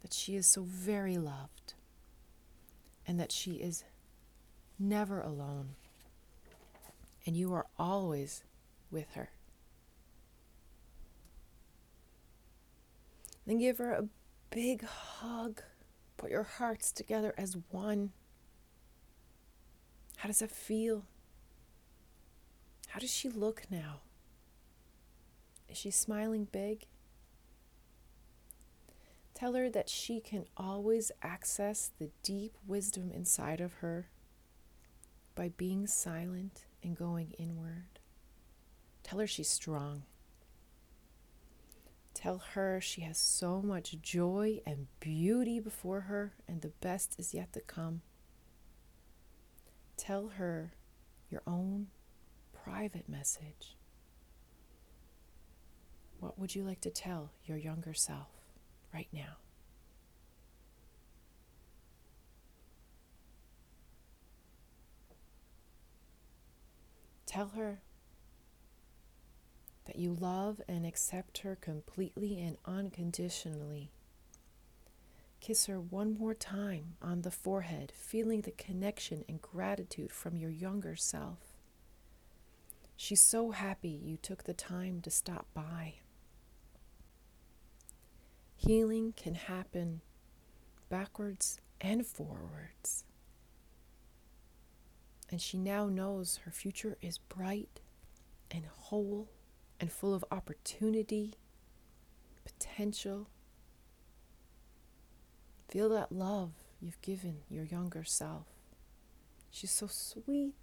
that 0.00 0.12
she 0.12 0.36
is 0.36 0.46
so 0.46 0.62
very 0.62 1.18
loved 1.18 1.74
and 3.06 3.18
that 3.18 3.32
she 3.32 3.52
is 3.54 3.84
never 4.78 5.20
alone 5.20 5.74
and 7.26 7.36
you 7.36 7.52
are 7.52 7.66
always 7.78 8.42
with 8.90 9.12
her. 9.14 9.30
Then 13.50 13.58
give 13.58 13.78
her 13.78 13.90
a 13.90 14.06
big 14.50 14.84
hug. 14.84 15.60
Put 16.16 16.30
your 16.30 16.44
hearts 16.44 16.92
together 16.92 17.34
as 17.36 17.56
one. 17.72 18.12
How 20.18 20.28
does 20.28 20.40
it 20.40 20.52
feel? 20.52 21.06
How 22.90 23.00
does 23.00 23.12
she 23.12 23.28
look 23.28 23.64
now? 23.68 24.02
Is 25.68 25.76
she 25.76 25.90
smiling 25.90 26.46
big? 26.52 26.86
Tell 29.34 29.54
her 29.54 29.68
that 29.68 29.88
she 29.88 30.20
can 30.20 30.44
always 30.56 31.10
access 31.20 31.90
the 31.98 32.10
deep 32.22 32.56
wisdom 32.68 33.10
inside 33.10 33.60
of 33.60 33.72
her 33.82 34.10
by 35.34 35.48
being 35.56 35.88
silent 35.88 36.66
and 36.84 36.96
going 36.96 37.32
inward. 37.36 37.98
Tell 39.02 39.18
her 39.18 39.26
she's 39.26 39.50
strong. 39.50 40.04
Tell 42.20 42.38
her 42.52 42.82
she 42.82 43.00
has 43.00 43.16
so 43.16 43.62
much 43.62 43.96
joy 44.02 44.60
and 44.66 44.88
beauty 45.00 45.58
before 45.58 46.02
her, 46.02 46.34
and 46.46 46.60
the 46.60 46.68
best 46.68 47.18
is 47.18 47.32
yet 47.32 47.54
to 47.54 47.60
come. 47.60 48.02
Tell 49.96 50.28
her 50.36 50.74
your 51.30 51.40
own 51.46 51.86
private 52.52 53.08
message. 53.08 53.78
What 56.18 56.38
would 56.38 56.54
you 56.54 56.62
like 56.62 56.82
to 56.82 56.90
tell 56.90 57.30
your 57.46 57.56
younger 57.56 57.94
self 57.94 58.28
right 58.92 59.08
now? 59.14 59.38
Tell 67.24 67.48
her 67.56 67.80
that 69.86 69.96
you 69.96 70.14
love 70.14 70.60
and 70.68 70.86
accept 70.86 71.38
her 71.38 71.56
completely 71.56 72.38
and 72.40 72.56
unconditionally. 72.64 73.90
Kiss 75.40 75.66
her 75.66 75.80
one 75.80 76.18
more 76.18 76.34
time 76.34 76.96
on 77.00 77.22
the 77.22 77.30
forehead, 77.30 77.92
feeling 77.94 78.42
the 78.42 78.50
connection 78.50 79.24
and 79.28 79.40
gratitude 79.40 80.12
from 80.12 80.36
your 80.36 80.50
younger 80.50 80.94
self. 80.96 81.38
She's 82.96 83.22
so 83.22 83.52
happy 83.52 83.88
you 83.88 84.18
took 84.18 84.44
the 84.44 84.52
time 84.52 85.00
to 85.00 85.10
stop 85.10 85.46
by. 85.54 85.94
Healing 88.56 89.14
can 89.16 89.34
happen 89.34 90.02
backwards 90.90 91.60
and 91.80 92.06
forwards. 92.06 93.04
And 95.30 95.40
she 95.40 95.56
now 95.56 95.86
knows 95.86 96.40
her 96.44 96.50
future 96.50 96.98
is 97.00 97.16
bright 97.16 97.80
and 98.50 98.66
whole 98.66 99.30
and 99.80 99.90
full 99.90 100.14
of 100.14 100.24
opportunity, 100.30 101.34
potential. 102.44 103.28
Feel 105.68 105.88
that 105.88 106.12
love 106.12 106.52
you've 106.80 107.00
given 107.00 107.38
your 107.48 107.64
younger 107.64 108.04
self. 108.04 108.46
She's 109.50 109.70
so 109.70 109.86
sweet. 109.86 110.54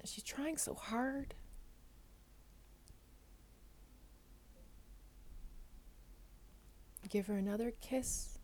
And 0.00 0.08
she's 0.08 0.24
trying 0.24 0.56
so 0.56 0.74
hard. 0.74 1.34
Give 7.08 7.26
her 7.26 7.36
another 7.36 7.72
kiss. 7.80 8.38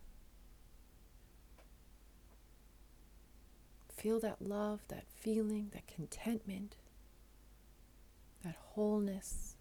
Feel 3.97 4.21
that 4.21 4.43
love, 4.43 4.81
that 4.89 5.05
feeling, 5.09 5.71
that 5.73 5.87
contentment 5.87 6.77
that 8.47 8.57
wholeness. 8.75 9.57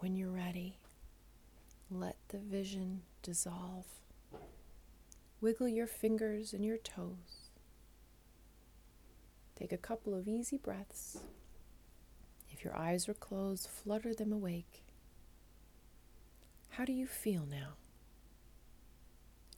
When 0.00 0.14
you're 0.14 0.30
ready, 0.30 0.76
let 1.90 2.16
the 2.28 2.38
vision 2.38 3.00
dissolve. 3.22 3.86
Wiggle 5.40 5.68
your 5.68 5.86
fingers 5.86 6.52
and 6.52 6.62
your 6.62 6.76
toes. 6.76 7.48
Take 9.58 9.72
a 9.72 9.78
couple 9.78 10.14
of 10.14 10.28
easy 10.28 10.58
breaths. 10.58 11.20
If 12.50 12.62
your 12.62 12.76
eyes 12.76 13.08
are 13.08 13.14
closed, 13.14 13.66
flutter 13.66 14.14
them 14.14 14.32
awake. 14.32 14.82
How 16.68 16.84
do 16.84 16.92
you 16.92 17.06
feel 17.06 17.46
now? 17.50 17.76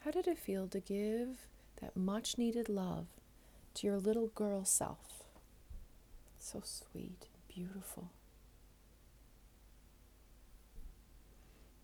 How 0.01 0.13
did 0.13 0.29
it 0.29 0.39
feel 0.39 0.69
to 0.69 0.79
give 0.79 1.47
that 1.81 1.97
much 1.97 2.39
needed 2.39 2.69
love 2.69 3.07
to 3.75 3.87
your 3.87 3.99
little 3.99 4.29
girl 4.29 4.65
self. 4.65 5.25
So 6.39 6.61
sweet, 6.65 7.29
beautiful. 7.49 8.11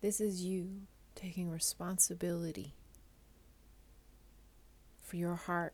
This 0.01 0.21
is 0.21 0.43
you 0.43 0.81
taking 1.15 1.49
responsibility 1.49 2.73
for 5.01 5.17
your 5.17 5.35
heart 5.35 5.73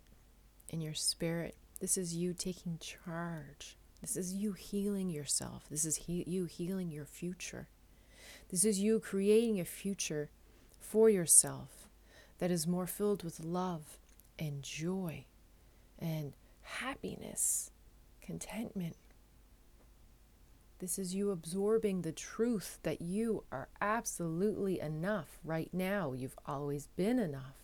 and 0.71 0.81
your 0.81 0.93
spirit. 0.93 1.55
This 1.79 1.97
is 1.97 2.15
you 2.15 2.33
taking 2.33 2.79
charge. 2.79 3.75
This 4.01 4.15
is 4.15 4.33
you 4.33 4.53
healing 4.53 5.09
yourself. 5.09 5.63
This 5.69 5.85
is 5.85 5.95
he- 5.97 6.23
you 6.25 6.45
healing 6.45 6.89
your 6.89 7.05
future. 7.05 7.67
This 8.49 8.63
is 8.63 8.79
you 8.79 8.99
creating 8.99 9.59
a 9.59 9.65
future 9.65 10.29
for 10.79 11.09
yourself 11.09 11.87
that 12.39 12.51
is 12.51 12.67
more 12.67 12.87
filled 12.87 13.23
with 13.23 13.39
love 13.39 13.97
and 14.39 14.63
joy 14.63 15.25
and 15.99 16.33
happiness, 16.61 17.71
contentment. 18.21 18.95
This 20.79 20.99
is 20.99 21.15
you 21.15 21.31
absorbing 21.31 22.01
the 22.01 22.11
truth 22.11 22.79
that 22.83 23.01
you 23.01 23.43
are 23.51 23.69
absolutely 23.79 24.79
enough 24.79 25.39
right 25.43 25.69
now. 25.71 26.13
You've 26.13 26.37
always 26.45 26.87
been 26.95 27.17
enough. 27.17 27.55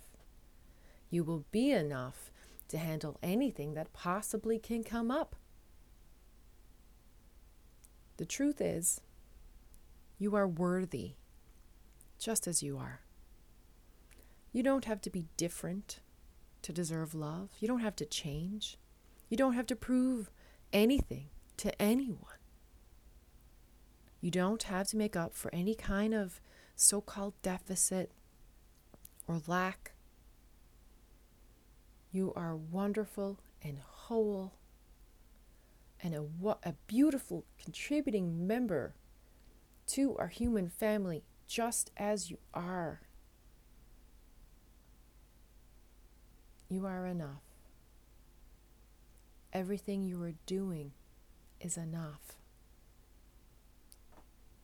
You 1.09 1.23
will 1.23 1.45
be 1.51 1.71
enough 1.71 2.31
to 2.69 2.77
handle 2.77 3.19
anything 3.21 3.73
that 3.73 3.91
possibly 3.91 4.57
can 4.57 4.83
come 4.83 5.11
up. 5.11 5.35
The 8.15 8.25
truth 8.25 8.61
is, 8.61 9.01
you 10.17 10.35
are 10.35 10.47
worthy 10.47 11.15
just 12.17 12.47
as 12.47 12.63
you 12.63 12.77
are. 12.77 13.01
You 14.53 14.63
don't 14.63 14.85
have 14.85 15.01
to 15.01 15.09
be 15.09 15.25
different 15.35 15.99
to 16.61 16.73
deserve 16.73 17.13
love. 17.13 17.49
You 17.59 17.67
don't 17.67 17.79
have 17.79 17.95
to 17.97 18.05
change. 18.05 18.77
You 19.29 19.37
don't 19.37 19.53
have 19.53 19.67
to 19.67 19.75
prove 19.75 20.29
anything 20.73 21.29
to 21.57 21.81
anyone. 21.81 22.39
You 24.19 24.31
don't 24.31 24.63
have 24.63 24.87
to 24.89 24.97
make 24.97 25.15
up 25.15 25.33
for 25.33 25.53
any 25.53 25.73
kind 25.73 26.13
of 26.13 26.39
so 26.75 27.01
called 27.01 27.33
deficit 27.41 28.11
or 29.27 29.41
lack. 29.47 29.93
You 32.11 32.33
are 32.35 32.55
wonderful 32.55 33.39
and 33.63 33.79
whole 33.79 34.53
and 36.03 36.15
a, 36.15 36.25
a 36.63 36.73
beautiful 36.87 37.45
contributing 37.61 38.47
member 38.47 38.95
to 39.87 40.15
our 40.17 40.27
human 40.27 40.69
family 40.69 41.23
just 41.47 41.91
as 41.97 42.31
you 42.31 42.37
are. 42.53 43.01
You 46.71 46.85
are 46.85 47.05
enough. 47.05 47.43
Everything 49.51 50.05
you 50.05 50.23
are 50.23 50.35
doing 50.45 50.93
is 51.59 51.75
enough. 51.75 52.37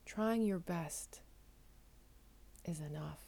Trying 0.05 0.43
your 0.43 0.57
best 0.57 1.19
is 2.63 2.79
enough. 2.79 3.19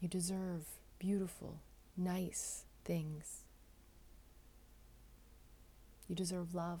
You 0.00 0.08
deserve 0.08 0.64
beautiful, 0.98 1.60
nice 1.94 2.64
things. 2.86 3.44
You 6.08 6.14
deserve 6.14 6.54
love 6.54 6.80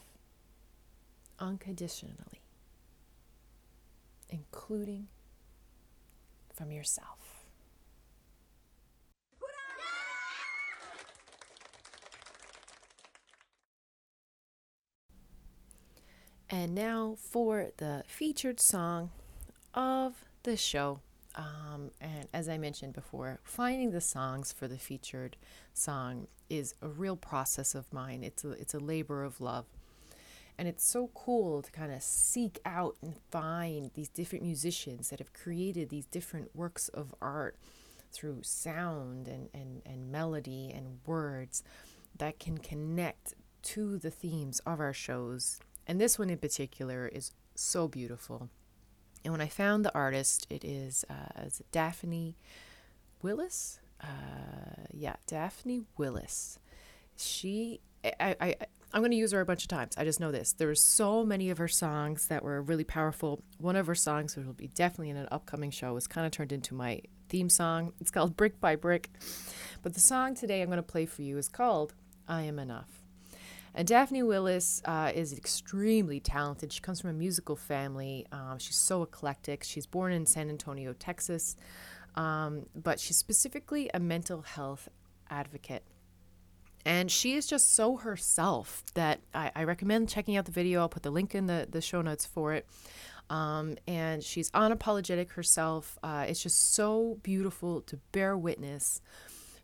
unconditionally, 1.38 2.40
including 4.30 5.08
from 6.54 6.72
yourself. 6.72 7.17
And 16.50 16.74
now 16.74 17.16
for 17.18 17.72
the 17.76 18.04
featured 18.06 18.58
song 18.58 19.10
of 19.74 20.24
the 20.44 20.56
show. 20.56 21.00
Um, 21.34 21.90
and 22.00 22.26
as 22.32 22.48
I 22.48 22.56
mentioned 22.56 22.94
before, 22.94 23.38
finding 23.44 23.90
the 23.90 24.00
songs 24.00 24.50
for 24.50 24.66
the 24.66 24.78
featured 24.78 25.36
song 25.74 26.26
is 26.48 26.74
a 26.80 26.88
real 26.88 27.16
process 27.16 27.74
of 27.74 27.92
mine. 27.92 28.24
It's 28.24 28.44
a, 28.44 28.52
it's 28.52 28.72
a 28.72 28.78
labor 28.78 29.24
of 29.24 29.40
love. 29.42 29.66
And 30.56 30.66
it's 30.66 30.84
so 30.84 31.10
cool 31.14 31.62
to 31.62 31.70
kind 31.70 31.92
of 31.92 32.02
seek 32.02 32.58
out 32.64 32.96
and 33.02 33.14
find 33.30 33.90
these 33.94 34.08
different 34.08 34.42
musicians 34.42 35.10
that 35.10 35.20
have 35.20 35.32
created 35.34 35.90
these 35.90 36.06
different 36.06 36.56
works 36.56 36.88
of 36.88 37.14
art 37.20 37.56
through 38.10 38.38
sound 38.42 39.28
and, 39.28 39.50
and, 39.52 39.82
and 39.84 40.10
melody 40.10 40.72
and 40.74 40.98
words 41.06 41.62
that 42.16 42.40
can 42.40 42.58
connect 42.58 43.34
to 43.62 43.98
the 43.98 44.10
themes 44.10 44.60
of 44.60 44.80
our 44.80 44.94
shows. 44.94 45.60
And 45.88 45.98
this 45.98 46.18
one 46.18 46.28
in 46.28 46.38
particular 46.38 47.08
is 47.08 47.32
so 47.54 47.88
beautiful. 47.88 48.50
And 49.24 49.32
when 49.32 49.40
I 49.40 49.48
found 49.48 49.84
the 49.84 49.94
artist, 49.94 50.46
it 50.50 50.64
is 50.64 51.04
uh, 51.10 51.44
is 51.44 51.62
Daphne 51.72 52.36
Willis. 53.22 53.80
Uh, 54.00 54.84
yeah, 54.92 55.16
Daphne 55.26 55.82
Willis. 55.96 56.58
She, 57.16 57.80
I, 58.04 58.36
I, 58.40 58.54
I'm 58.92 59.00
going 59.00 59.10
to 59.10 59.16
use 59.16 59.32
her 59.32 59.40
a 59.40 59.46
bunch 59.46 59.62
of 59.62 59.68
times. 59.68 59.94
I 59.96 60.04
just 60.04 60.20
know 60.20 60.30
this. 60.30 60.52
There 60.52 60.68
were 60.68 60.76
so 60.76 61.24
many 61.24 61.50
of 61.50 61.58
her 61.58 61.66
songs 61.66 62.28
that 62.28 62.44
were 62.44 62.62
really 62.62 62.84
powerful. 62.84 63.42
One 63.58 63.74
of 63.74 63.88
her 63.88 63.94
songs, 63.96 64.36
which 64.36 64.46
will 64.46 64.52
be 64.52 64.68
definitely 64.68 65.10
in 65.10 65.16
an 65.16 65.28
upcoming 65.32 65.72
show, 65.72 65.94
was 65.94 66.06
kind 66.06 66.26
of 66.26 66.32
turned 66.32 66.52
into 66.52 66.74
my 66.74 67.00
theme 67.28 67.48
song. 67.48 67.92
It's 68.00 68.12
called 68.12 68.36
Brick 68.36 68.60
by 68.60 68.76
Brick. 68.76 69.10
But 69.82 69.94
the 69.94 70.00
song 70.00 70.34
today 70.34 70.62
I'm 70.62 70.68
going 70.68 70.76
to 70.76 70.82
play 70.82 71.06
for 71.06 71.22
you 71.22 71.38
is 71.38 71.48
called 71.48 71.94
I 72.28 72.42
Am 72.42 72.58
Enough. 72.58 72.97
And 73.74 73.86
Daphne 73.86 74.22
Willis 74.22 74.82
uh, 74.84 75.12
is 75.14 75.32
extremely 75.32 76.20
talented. 76.20 76.72
She 76.72 76.80
comes 76.80 77.00
from 77.00 77.10
a 77.10 77.14
musical 77.14 77.56
family. 77.56 78.26
Um, 78.32 78.58
she's 78.58 78.76
so 78.76 79.02
eclectic. 79.02 79.64
She's 79.64 79.86
born 79.86 80.12
in 80.12 80.26
San 80.26 80.48
Antonio, 80.48 80.92
Texas, 80.92 81.56
um, 82.14 82.66
but 82.74 82.98
she's 82.98 83.16
specifically 83.16 83.90
a 83.94 84.00
mental 84.00 84.42
health 84.42 84.88
advocate. 85.30 85.84
And 86.84 87.10
she 87.10 87.34
is 87.34 87.46
just 87.46 87.74
so 87.74 87.96
herself 87.96 88.82
that 88.94 89.20
I, 89.34 89.50
I 89.54 89.64
recommend 89.64 90.08
checking 90.08 90.36
out 90.36 90.46
the 90.46 90.52
video. 90.52 90.80
I'll 90.80 90.88
put 90.88 91.02
the 91.02 91.10
link 91.10 91.34
in 91.34 91.46
the, 91.46 91.66
the 91.70 91.80
show 91.80 92.00
notes 92.02 92.24
for 92.24 92.54
it. 92.54 92.66
Um, 93.30 93.76
and 93.86 94.22
she's 94.24 94.50
unapologetic 94.52 95.32
herself. 95.32 95.98
Uh, 96.02 96.24
it's 96.26 96.42
just 96.42 96.72
so 96.74 97.18
beautiful 97.22 97.82
to 97.82 97.98
bear 98.12 98.38
witness 98.38 99.02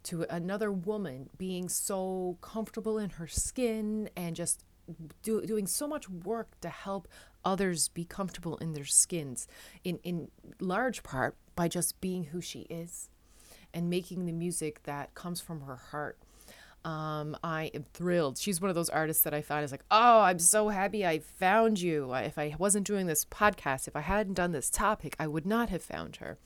to 0.04 0.22
another 0.30 0.70
woman 0.70 1.28
being 1.36 1.68
so 1.68 2.38
comfortable 2.40 2.98
in 2.98 3.10
her 3.10 3.26
skin 3.26 4.08
and 4.16 4.36
just 4.36 4.64
do, 5.22 5.44
doing 5.44 5.66
so 5.66 5.86
much 5.86 6.08
work 6.08 6.60
to 6.60 6.68
help 6.68 7.08
others 7.44 7.88
be 7.88 8.04
comfortable 8.04 8.56
in 8.58 8.72
their 8.72 8.84
skins, 8.84 9.46
in, 9.82 9.98
in 10.02 10.28
large 10.60 11.02
part 11.02 11.36
by 11.56 11.68
just 11.68 12.00
being 12.00 12.24
who 12.24 12.40
she 12.40 12.60
is 12.70 13.08
and 13.72 13.90
making 13.90 14.26
the 14.26 14.32
music 14.32 14.82
that 14.84 15.14
comes 15.14 15.40
from 15.40 15.62
her 15.62 15.76
heart. 15.76 16.18
Um, 16.84 17.34
I 17.42 17.70
am 17.72 17.86
thrilled. 17.94 18.36
She's 18.36 18.60
one 18.60 18.68
of 18.68 18.74
those 18.74 18.90
artists 18.90 19.24
that 19.24 19.32
I 19.32 19.40
find 19.40 19.64
is 19.64 19.72
like, 19.72 19.84
oh, 19.90 20.20
I'm 20.20 20.38
so 20.38 20.68
happy 20.68 21.04
I 21.06 21.18
found 21.18 21.80
you. 21.80 22.12
If 22.12 22.38
I 22.38 22.54
wasn't 22.58 22.86
doing 22.86 23.06
this 23.06 23.24
podcast, 23.24 23.88
if 23.88 23.96
I 23.96 24.02
hadn't 24.02 24.34
done 24.34 24.52
this 24.52 24.68
topic, 24.68 25.16
I 25.18 25.26
would 25.26 25.46
not 25.46 25.70
have 25.70 25.82
found 25.82 26.16
her. 26.16 26.36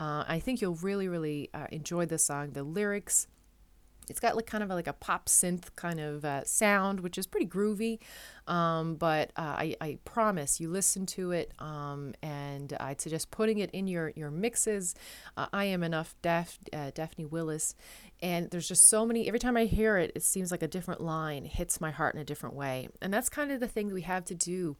Uh, 0.00 0.24
I 0.26 0.40
think 0.40 0.62
you'll 0.62 0.76
really, 0.76 1.08
really 1.08 1.50
uh, 1.52 1.66
enjoy 1.70 2.06
the 2.06 2.18
song. 2.18 2.52
The 2.52 2.62
lyrics, 2.64 3.26
it's 4.08 4.18
got 4.18 4.34
like 4.34 4.46
kind 4.46 4.64
of 4.64 4.70
a, 4.70 4.74
like 4.74 4.86
a 4.86 4.94
pop 4.94 5.26
synth 5.26 5.66
kind 5.76 6.00
of 6.00 6.24
uh, 6.24 6.42
sound, 6.44 7.00
which 7.00 7.18
is 7.18 7.26
pretty 7.26 7.46
groovy. 7.46 7.98
Um, 8.46 8.96
but 8.96 9.30
uh, 9.36 9.54
I, 9.58 9.76
I, 9.80 9.98
promise 10.04 10.58
you 10.58 10.70
listen 10.70 11.06
to 11.06 11.30
it, 11.30 11.52
um, 11.60 12.14
and 12.22 12.72
I'd 12.80 13.00
suggest 13.00 13.30
putting 13.30 13.58
it 13.58 13.70
in 13.72 13.86
your 13.86 14.12
your 14.16 14.30
mixes. 14.30 14.94
Uh, 15.36 15.46
I 15.52 15.66
am 15.66 15.84
enough, 15.84 16.16
Daph- 16.22 16.58
uh, 16.72 16.90
Daphne 16.92 17.26
Willis, 17.26 17.76
and 18.20 18.50
there's 18.50 18.66
just 18.66 18.88
so 18.88 19.06
many. 19.06 19.28
Every 19.28 19.38
time 19.38 19.56
I 19.56 19.66
hear 19.66 19.98
it, 19.98 20.10
it 20.16 20.24
seems 20.24 20.50
like 20.50 20.62
a 20.62 20.68
different 20.68 21.00
line 21.00 21.44
hits 21.44 21.80
my 21.80 21.92
heart 21.92 22.14
in 22.16 22.20
a 22.20 22.24
different 22.24 22.56
way, 22.56 22.88
and 23.00 23.14
that's 23.14 23.28
kind 23.28 23.52
of 23.52 23.60
the 23.60 23.68
thing 23.68 23.92
we 23.92 24.02
have 24.02 24.24
to 24.24 24.34
do 24.34 24.76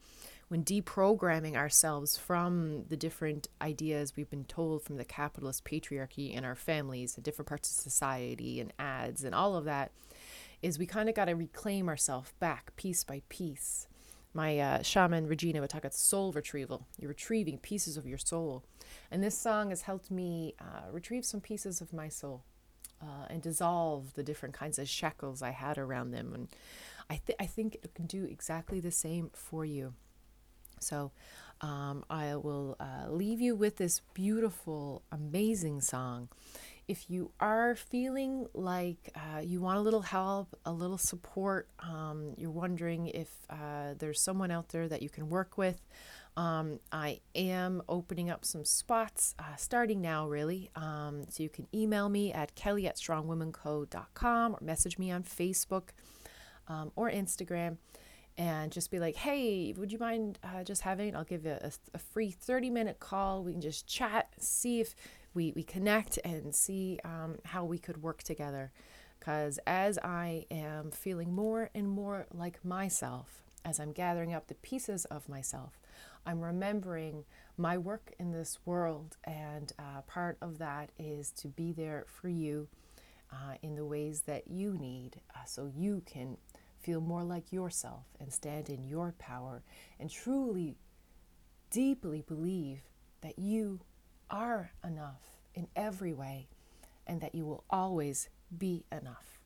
when 0.51 0.65
deprogramming 0.65 1.55
ourselves 1.55 2.17
from 2.17 2.83
the 2.89 2.97
different 2.97 3.47
ideas 3.63 4.17
we've 4.17 4.29
been 4.29 4.45
told 4.45 4.83
from 4.83 4.97
the 4.97 5.05
capitalist 5.05 5.65
patriarchy 5.65 6.35
in 6.35 6.45
our 6.45 6.57
families 6.57 7.15
and 7.15 7.23
different 7.23 7.49
parts 7.49 7.71
of 7.71 7.81
society 7.81 8.61
and 8.61 8.73
ads 8.77 9.23
and 9.23 9.33
all 9.33 9.55
of 9.55 9.65
that, 9.65 9.93
is 10.61 10.77
we 10.77 10.87
kind 10.87 11.09
of 11.09 11.15
got 11.15 11.27
to 11.27 11.37
reclaim 11.37 11.89
ourselves 11.89 12.33
back 12.41 12.75
piece 12.75 13.05
by 13.05 13.23
piece. 13.29 13.87
My 14.35 14.59
uh, 14.59 14.83
shaman 14.83 15.29
Regina 15.29 15.61
would 15.61 15.71
talk 15.71 15.83
about 15.83 15.95
soul 15.95 16.33
retrieval. 16.33 16.85
You're 16.99 17.11
retrieving 17.11 17.59
pieces 17.59 17.97
of 17.97 18.05
your 18.05 18.19
soul. 18.19 18.65
And 19.09 19.23
this 19.23 19.39
song 19.39 19.71
has 19.71 19.83
helped 19.83 20.11
me 20.11 20.57
uh, 20.61 20.91
retrieve 20.91 21.25
some 21.25 21.41
pieces 21.41 21.81
of 21.81 21.93
my 21.93 22.09
soul 22.09 22.43
uh, 23.01 23.27
and 23.31 23.41
dissolve 23.41 24.15
the 24.15 24.25
different 24.25 24.57
kinds 24.57 24.81
of 24.81 24.89
shackles 24.89 25.43
I 25.43 25.51
had 25.51 25.79
around 25.79 26.11
them. 26.11 26.35
And 26.35 26.49
I, 27.09 27.21
th- 27.25 27.37
I 27.39 27.47
think 27.47 27.77
it 27.85 27.95
can 27.95 28.07
do 28.07 28.25
exactly 28.25 28.81
the 28.81 28.91
same 28.91 29.31
for 29.33 29.65
you. 29.65 29.95
So 30.81 31.13
um, 31.61 32.05
I 32.09 32.37
will 32.37 32.77
uh, 32.81 33.11
leave 33.11 33.41
you 33.41 33.55
with 33.55 33.77
this 33.77 34.01
beautiful, 34.15 35.03
amazing 35.13 35.81
song. 35.81 36.29
If 36.89 37.09
you 37.09 37.31
are 37.39 37.77
feeling 37.77 38.47
like 38.53 39.11
uh, 39.15 39.41
you 39.41 39.61
want 39.61 39.79
a 39.79 39.81
little 39.81 40.03
help, 40.03 40.59
a 40.65 40.73
little 40.73 40.99
support, 40.99 41.69
um, 41.79 42.35
you're 42.37 42.51
wondering 42.51 43.07
if 43.07 43.29
uh, 43.49 43.95
there's 43.97 44.21
someone 44.21 44.51
out 44.51 44.71
there 44.71 44.89
that 44.89 45.01
you 45.01 45.09
can 45.09 45.29
work 45.29 45.57
with, 45.57 45.81
um, 46.37 46.81
I 46.91 47.21
am 47.35 47.83
opening 47.89 48.31
up 48.31 48.45
some 48.45 48.65
spots 48.65 49.35
uh, 49.39 49.57
starting 49.57 50.01
now, 50.01 50.27
really. 50.27 50.71
Um, 50.75 51.25
so 51.29 51.43
you 51.43 51.49
can 51.49 51.67
email 51.75 52.09
me 52.09 52.33
at 52.33 52.55
kelly 52.55 52.87
at 52.87 52.97
strongwomenco.com 52.97 54.55
or 54.55 54.59
message 54.61 54.99
me 54.99 55.11
on 55.11 55.23
Facebook 55.23 55.91
um, 56.67 56.93
or 56.97 57.11
Instagram 57.11 57.77
and 58.39 58.73
just 58.73 58.91
be 58.91 58.99
like, 58.99 59.17
hey, 59.17 59.75
would 59.77 59.93
you 59.93 59.99
mind 59.99 60.39
uh, 60.43 60.65
just 60.65 60.83
having, 60.83 61.15
I'll 61.15 61.25
give 61.25 61.45
you 61.45 61.59
a, 61.61 61.71
a, 61.95 61.99
free 61.99 62.31
30 62.31 62.71
minute 62.71 63.01
call. 63.01 63.43
We 63.43 63.53
can 63.53 63.61
just 63.61 63.87
chat, 63.87 64.29
see 64.39 64.81
if 64.81 64.95
we, 65.35 65.53
we 65.55 65.63
connect 65.63 66.19
and 66.25 66.55
see 66.55 66.99
um, 67.05 67.37
how 67.45 67.65
we 67.65 67.79
could 67.79 68.03
work 68.03 68.23
together. 68.23 68.73
Because 69.19 69.59
as 69.67 69.99
I 69.99 70.47
am 70.51 70.91
feeling 70.91 71.35
more 71.35 71.71
and 71.75 71.89
more 71.89 72.27
like 72.33 72.65
myself, 72.65 73.43
as 73.65 73.79
I'm 73.79 73.93
gathering 73.93 74.33
up 74.33 74.47
the 74.47 74.55
pieces 74.55 75.05
of 75.07 75.29
myself, 75.29 75.79
I'm 76.25 76.41
remembering 76.41 77.25
my 77.59 77.77
work 77.77 78.15
in 78.19 78.33
this 78.33 78.59
world. 78.65 79.19
And 79.25 79.73
uh, 79.79 80.03
part 80.07 80.39
of 80.41 80.59
that 80.59 80.91
is 80.99 81.31
to 81.33 81.49
be 81.49 81.73
there 81.73 82.07
for 82.07 82.29
you 82.29 82.69
uh, 83.33 83.55
in 83.63 83.77
the 83.77 83.85
ways 83.85 84.23
that 84.23 84.49
you 84.49 84.73
need 84.73 85.21
uh, 85.35 85.45
so 85.45 85.71
you 85.77 86.03
can 86.07 86.37
feel 86.81 87.01
more 87.01 87.23
like 87.23 87.53
yourself 87.53 88.05
and 88.19 88.33
stand 88.33 88.69
in 88.69 88.85
your 88.85 89.15
power 89.19 89.63
and 89.99 90.11
truly, 90.11 90.77
deeply 91.71 92.23
believe 92.27 92.83
that 93.21 93.39
you 93.39 93.81
are 94.31 94.73
enough 94.85 95.21
in 95.55 95.67
every 95.77 96.13
way 96.13 96.49
and 97.07 97.21
that 97.21 97.35
you 97.35 97.45
will 97.45 97.65
always 97.71 98.29
be 98.57 98.85
enough. 98.91 99.41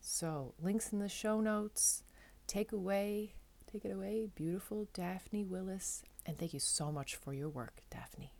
So, 0.00 0.54
links 0.60 0.92
in 0.92 0.98
the 0.98 1.08
show 1.08 1.40
notes. 1.40 2.02
Take 2.46 2.72
away, 2.72 3.34
take 3.70 3.84
it 3.84 3.92
away, 3.92 4.28
beautiful 4.34 4.88
Daphne 4.92 5.44
Willis. 5.44 6.02
And 6.26 6.38
thank 6.38 6.52
you 6.52 6.60
so 6.60 6.90
much 6.90 7.14
for 7.16 7.32
your 7.32 7.48
work, 7.48 7.82
Daphne. 7.90 8.32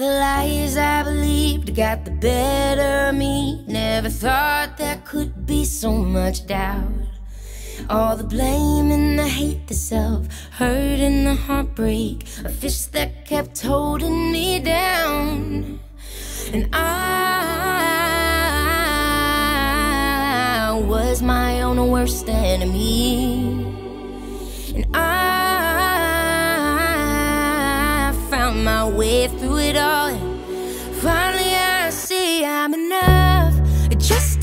the 0.00 0.06
lies 0.06 0.76
I 0.78 1.02
believed 1.02 1.76
got 1.76 2.06
the 2.06 2.10
better 2.10 3.08
of 3.08 3.14
me. 3.14 3.62
Never 3.66 4.08
thought 4.08 4.78
there 4.78 5.02
could 5.04 5.44
be 5.44 5.66
so 5.66 5.92
much 5.92 6.46
doubt. 6.46 6.88
All 7.90 8.16
the 8.16 8.24
blame 8.24 8.90
and 8.90 9.18
the 9.18 9.28
hate, 9.28 9.66
the 9.66 9.74
self 9.74 10.26
hurt 10.52 11.00
and 11.00 11.26
the 11.26 11.34
heartbreak. 11.34 12.22
A 12.46 12.48
fish 12.48 12.86
that 12.96 13.26
kept 13.26 13.60
holding 13.60 14.32
me 14.32 14.60
down. 14.60 15.80
And 16.54 16.70
I 16.72 17.60
was 20.88 21.20
my 21.20 21.60
own 21.60 21.90
worst 21.90 22.26
enemy. 22.26 23.66
And 24.74 24.86
I 24.96 25.49
my 28.64 28.86
way 28.88 29.26
through 29.28 29.58
it 29.58 29.76
all. 29.76 30.08
And 30.08 30.94
finally, 30.96 31.54
I 31.54 31.90
see 31.90 32.44
I'm 32.44 32.74
enough. 32.74 33.54
Just 33.98 34.40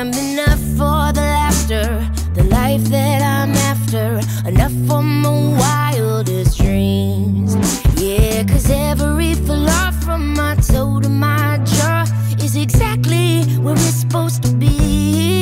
am 0.00 0.14
enough 0.14 0.58
for 0.78 1.12
the 1.12 1.20
laughter, 1.20 2.10
the 2.32 2.44
life 2.44 2.82
that 2.84 3.20
I'm 3.20 3.52
after, 3.70 4.18
enough 4.48 4.72
for 4.88 5.02
my 5.02 5.28
wildest 5.58 6.56
dreams. 6.56 7.54
Yeah, 8.00 8.42
cause 8.44 8.70
every 8.70 9.34
flaw 9.34 9.90
from 9.90 10.32
my 10.32 10.54
toe 10.54 11.00
to 11.00 11.08
my 11.10 11.58
jaw 11.64 12.06
is 12.42 12.56
exactly 12.56 13.42
where 13.58 13.74
it's 13.74 14.00
supposed 14.00 14.42
to 14.44 14.52
be. 14.54 15.39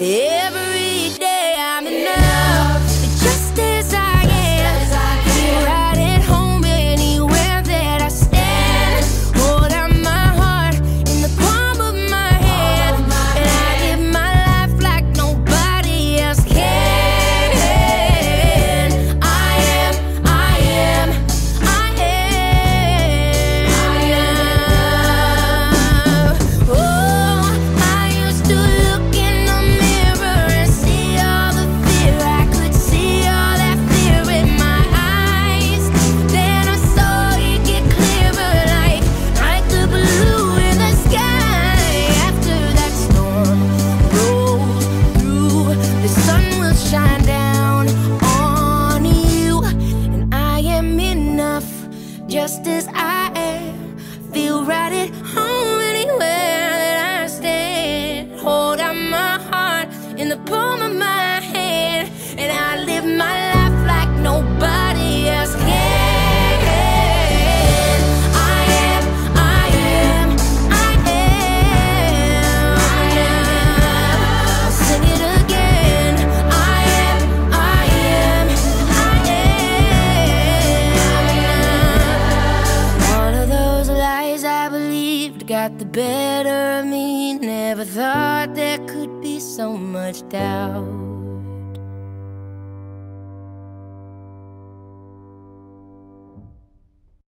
Yeah. 0.00 0.39